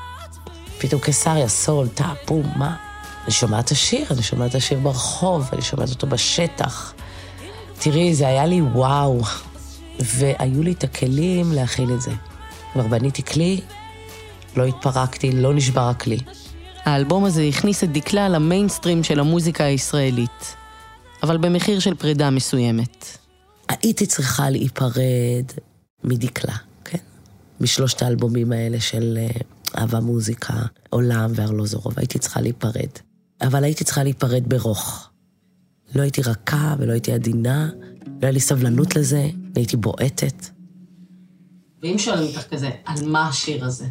פתאום 0.77 1.01
קיסריה, 1.01 1.47
סולד, 1.47 1.89
טה, 1.93 2.13
בום, 2.27 2.51
מה? 2.55 2.75
אני 3.23 3.31
שומעת 3.31 3.65
את 3.65 3.71
השיר, 3.71 4.05
אני 4.11 4.23
שומעת 4.23 4.49
את 4.49 4.55
השיר 4.55 4.79
ברחוב, 4.79 5.49
אני 5.53 5.61
שומעת 5.61 5.89
אותו 5.89 6.07
בשטח. 6.07 6.93
תראי, 7.79 8.15
זה 8.15 8.27
היה 8.27 8.45
לי 8.45 8.61
וואו. 8.61 9.21
והיו 9.99 10.63
לי 10.63 10.71
את 10.71 10.83
הכלים 10.83 11.51
להכיל 11.51 11.93
את 11.93 12.01
זה. 12.01 12.11
כבר 12.73 12.87
בניתי 12.87 13.23
כלי, 13.23 13.61
לא 14.55 14.65
התפרקתי, 14.65 15.31
לא 15.31 15.53
נשבר 15.53 15.81
הכלי. 15.81 16.17
האלבום 16.87 17.25
הזה 17.25 17.41
הכניס 17.41 17.83
את 17.83 17.91
דקלה 17.91 18.29
למיינסטרים 18.29 19.03
של 19.03 19.19
המוזיקה 19.19 19.63
הישראלית, 19.63 20.55
אבל 21.23 21.37
במחיר 21.37 21.79
של 21.79 21.95
פרידה 21.95 22.29
מסוימת. 22.29 23.05
הייתי 23.69 24.05
צריכה 24.05 24.49
להיפרד 24.49 25.45
מדקלה, 26.03 26.55
כן? 26.85 26.97
משלושת 27.61 28.01
האלבומים 28.01 28.51
האלה 28.51 28.79
של 28.79 29.17
אה, 29.17 29.27
אהבה 29.81 29.99
מוזיקה, 29.99 30.53
עולם 30.89 31.31
וארלוזורוב, 31.35 31.93
הייתי 31.97 32.19
צריכה 32.19 32.41
להיפרד. 32.41 32.89
אבל 33.41 33.63
הייתי 33.63 33.83
צריכה 33.83 34.03
להיפרד 34.03 34.49
ברוך. 34.49 35.09
לא 35.95 36.01
הייתי 36.01 36.21
רכה 36.21 36.75
ולא 36.79 36.91
הייתי 36.91 37.11
עדינה, 37.11 37.69
לא 38.05 38.11
היה 38.21 38.31
לי 38.31 38.39
סבלנות 38.39 38.95
לזה, 38.95 39.29
הייתי 39.55 39.77
בועטת. 39.77 40.49
ואם 41.83 41.97
שואלים 41.97 42.27
אותך 42.27 42.47
כזה, 42.49 42.69
על 42.85 43.07
מה 43.07 43.27
השיר 43.27 43.65
הזה? 43.65 43.85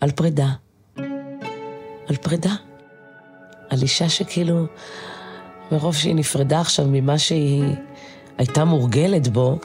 על 0.00 0.10
פרידה. 0.10 0.52
על 2.10 2.16
פרידה. 2.16 2.54
על 3.70 3.82
אישה 3.82 4.08
שכאילו, 4.08 4.66
מרוב 5.72 5.94
שהיא 5.94 6.14
נפרדה 6.14 6.60
עכשיו 6.60 6.86
ממה 6.88 7.18
שהיא 7.18 7.64
הייתה 8.38 8.64
מורגלת 8.64 9.28
בו, 9.28 9.58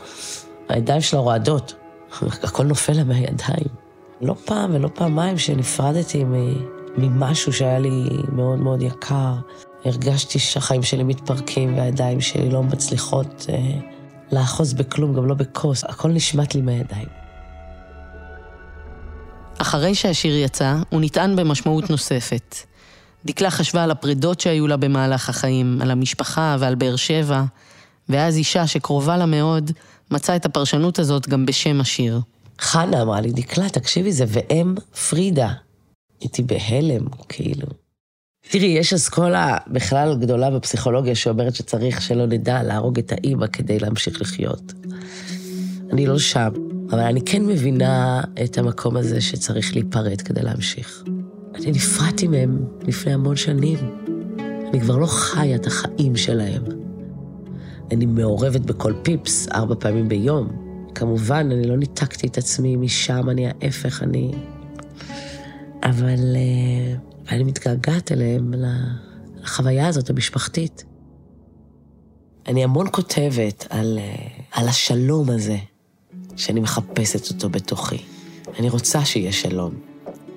הידיים 0.69 1.01
שלה 1.01 1.19
רועדות. 1.19 1.73
הכל 2.21 2.63
נופל 2.63 2.93
לה 2.93 3.03
מהידיים. 3.03 3.67
לא 4.21 4.35
פעם 4.45 4.75
ולא 4.75 4.89
פעמיים 4.93 5.37
שנפרדתי 5.37 6.23
ממשהו 6.97 7.53
שהיה 7.53 7.79
לי 7.79 8.09
מאוד 8.31 8.59
מאוד 8.59 8.81
יקר. 8.81 9.33
הרגשתי 9.85 10.39
שהחיים 10.39 10.83
שלי 10.83 11.03
מתפרקים 11.03 11.77
והידיים 11.77 12.21
שלי 12.21 12.49
לא 12.49 12.63
מצליחות 12.63 13.45
אה, 13.49 13.79
לאחוז 14.31 14.73
בכלום, 14.73 15.13
גם 15.13 15.25
לא 15.25 15.35
בכוס. 15.35 15.83
הכל 15.83 16.09
נשמט 16.09 16.55
לי 16.55 16.61
מהידיים. 16.61 17.24
אחרי 19.57 19.95
שהשיר 19.95 20.35
יצא, 20.35 20.75
הוא 20.89 21.01
נטען 21.01 21.35
במשמעות 21.35 21.89
נוספת. 21.89 22.55
דקלה 23.25 23.51
חשבה 23.51 23.83
על 23.83 23.91
הפרידות 23.91 24.39
שהיו 24.39 24.67
לה 24.67 24.77
במהלך 24.77 25.29
החיים, 25.29 25.81
על 25.81 25.91
המשפחה 25.91 26.55
ועל 26.59 26.75
באר 26.75 26.95
שבע, 26.95 27.43
ואז 28.09 28.37
אישה 28.37 28.67
שקרובה 28.67 29.17
לה 29.17 29.25
מאוד, 29.25 29.71
מצאה 30.11 30.35
את 30.35 30.45
הפרשנות 30.45 30.99
הזאת 30.99 31.29
גם 31.29 31.45
בשם 31.45 31.81
השיר. 31.81 32.19
חנה 32.59 33.01
אמרה 33.01 33.21
לי, 33.21 33.31
דקלה, 33.31 33.69
תקשיבי, 33.69 34.11
זה 34.11 34.25
ואם 34.27 34.75
פרידה. 35.09 35.49
הייתי 36.21 36.43
בהלם, 36.43 37.05
כאילו. 37.29 37.67
תראי, 38.49 38.67
יש 38.67 38.93
אסכולה 38.93 39.57
בכלל 39.67 40.15
גדולה 40.19 40.49
בפסיכולוגיה 40.51 41.15
שאומרת 41.15 41.55
שצריך 41.55 42.01
שלא 42.01 42.25
נדע 42.25 42.63
להרוג 42.63 42.99
את 42.99 43.11
האימא 43.11 43.47
כדי 43.47 43.79
להמשיך 43.79 44.21
לחיות. 44.21 44.73
אני 45.91 46.07
לא 46.07 46.19
שם, 46.19 46.49
אבל 46.89 46.99
אני 46.99 47.21
כן 47.25 47.45
מבינה 47.45 48.21
את 48.43 48.57
המקום 48.57 48.97
הזה 48.97 49.21
שצריך 49.21 49.75
להיפרד 49.75 50.21
כדי 50.21 50.41
להמשיך. 50.41 51.03
אני 51.55 51.71
נפרדתי 51.71 52.27
מהם 52.27 52.65
לפני 52.87 53.13
המון 53.13 53.35
שנים. 53.35 53.77
אני 54.69 54.81
כבר 54.81 54.97
לא 54.97 55.05
חיה 55.05 55.55
את 55.55 55.67
החיים 55.67 56.15
שלהם. 56.15 56.63
אני 57.91 58.05
מעורבת 58.05 58.61
בכל 58.61 58.93
פיפס 59.03 59.47
ארבע 59.47 59.75
פעמים 59.79 60.07
ביום. 60.07 60.65
כמובן, 60.95 61.49
אני 61.51 61.67
לא 61.67 61.77
ניתקתי 61.77 62.27
את 62.27 62.37
עצמי 62.37 62.75
משם, 62.75 63.29
אני 63.29 63.47
ההפך, 63.47 64.03
אני... 64.03 64.31
אבל 65.83 66.35
uh, 66.35 67.31
אני 67.31 67.43
מתגעגעת 67.43 68.11
אליהם, 68.11 68.53
לחוויה 69.41 69.87
הזאת 69.87 70.09
המשפחתית. 70.09 70.85
אני 72.47 72.63
המון 72.63 72.87
כותבת 72.91 73.67
על, 73.69 73.99
uh, 73.99 74.41
על 74.51 74.67
השלום 74.67 75.29
הזה, 75.29 75.57
שאני 76.35 76.59
מחפשת 76.59 77.29
אותו 77.29 77.49
בתוכי. 77.49 77.97
אני 78.59 78.69
רוצה 78.69 79.05
שיהיה 79.05 79.31
שלום. 79.31 79.73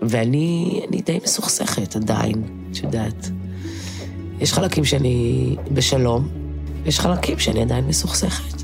ואני 0.03 0.81
די 0.91 1.19
מסוכסכת 1.25 1.97
עדיין, 1.97 2.43
את 2.71 2.77
יודעת. 2.77 3.31
יש 4.41 4.53
חלקים 4.53 4.85
שאני 4.85 5.57
בשלום, 5.73 6.29
ויש 6.83 7.01
חלקים 7.01 7.39
שאני 7.39 7.63
עדיין 7.63 7.87
מסוכסכת. 7.87 8.63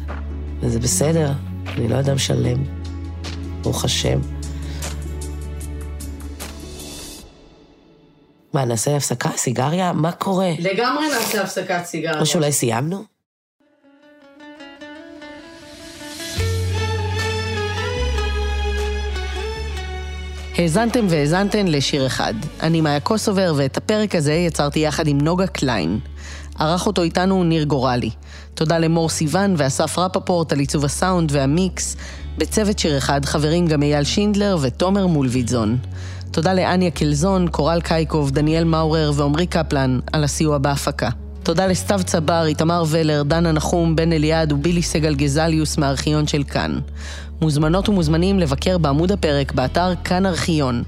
וזה 0.61 0.79
בסדר, 0.81 1.33
אני 1.66 1.88
לא 1.88 2.01
אדם 2.01 2.18
שלם, 2.18 2.64
ברוך 3.62 3.85
השם. 3.85 4.20
מה, 8.53 8.64
נעשה 8.64 8.97
הפסקה? 8.97 9.31
סיגריה? 9.37 9.92
מה 9.92 10.12
קורה? 10.12 10.53
לגמרי 10.59 11.09
נעשה 11.09 11.42
הפסקת 11.42 11.85
סיגריה. 11.85 12.20
או 12.20 12.27
שאולי 12.27 12.53
סיימנו? 12.53 13.13
האזנתם 20.59 21.07
והאזנתן 21.09 21.69
לשיר 21.69 22.07
אחד. 22.07 22.35
אני 22.62 22.81
מאיה 22.81 23.01
קוסובר, 23.01 23.55
ואת 23.57 23.77
הפרק 23.77 24.14
הזה 24.14 24.33
יצרתי 24.33 24.79
יחד 24.79 25.09
עם 25.09 25.21
נוגה 25.21 25.47
קליין. 25.47 25.99
ערך 26.59 26.87
אותו 26.87 27.03
איתנו 27.03 27.45
ניר 27.45 27.64
גורלי. 27.64 28.11
תודה 28.55 28.79
למור 28.79 29.09
סיוון 29.09 29.55
ואסף 29.59 29.99
רפפורט 29.99 30.53
על 30.53 30.59
עיצוב 30.59 30.85
הסאונד 30.85 31.33
והמיקס. 31.33 31.97
בצוות 32.38 32.79
שיר 32.79 32.99
אחד 32.99 33.25
חברים 33.25 33.67
גם 33.67 33.83
אייל 33.83 34.05
שינדלר 34.05 34.57
ותומר 34.61 35.07
מולביטזון. 35.07 35.79
תודה 36.31 36.55
לאניה 36.55 36.90
קלזון, 36.90 37.49
קורל 37.49 37.81
קייקוב, 37.81 38.31
דניאל 38.31 38.64
מאורר 38.64 39.12
ועמרי 39.14 39.47
קפלן 39.47 40.01
על 40.12 40.25
הסיוע 40.25 40.59
בהפקה. 40.59 41.09
תודה 41.43 41.67
לסתיו 41.67 42.01
צבר, 42.05 42.47
איתמר 42.47 42.85
ולר, 42.88 43.23
דנה 43.23 43.53
נחום, 43.53 43.97
בן 43.97 44.12
אליעד 44.12 44.53
ובילי 44.53 44.83
סגל 44.83 45.14
גזליוס 45.14 45.79
מהארכיון 45.79 46.27
של 46.27 46.45
כאן. 46.45 46.79
מוזמנות 47.40 47.88
ומוזמנים 47.88 48.38
לבקר 48.38 48.79
בעמוד 48.79 49.12
הפרק 49.12 49.53
באתר 49.53 49.94
כאן 50.05 50.27
ארכיון. 50.27 50.83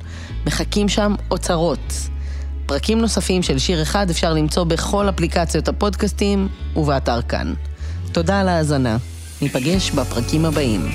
מחכים 0.46 0.88
שם 0.88 1.14
אוצרות. 1.30 1.92
פרקים 2.66 2.98
נוספים 2.98 3.42
של 3.42 3.58
שיר 3.58 3.82
אחד 3.82 4.10
אפשר 4.10 4.32
למצוא 4.32 4.64
בכל 4.64 5.08
אפליקציות 5.08 5.68
הפודקאסטים 5.68 6.48
ובאתר 6.76 7.22
כאן. 7.22 7.54
תודה 8.12 8.40
על 8.40 8.48
ההאזנה. 8.48 8.96
ניפגש 9.42 9.90
בפרקים 9.90 10.44
הבאים. 10.44 10.88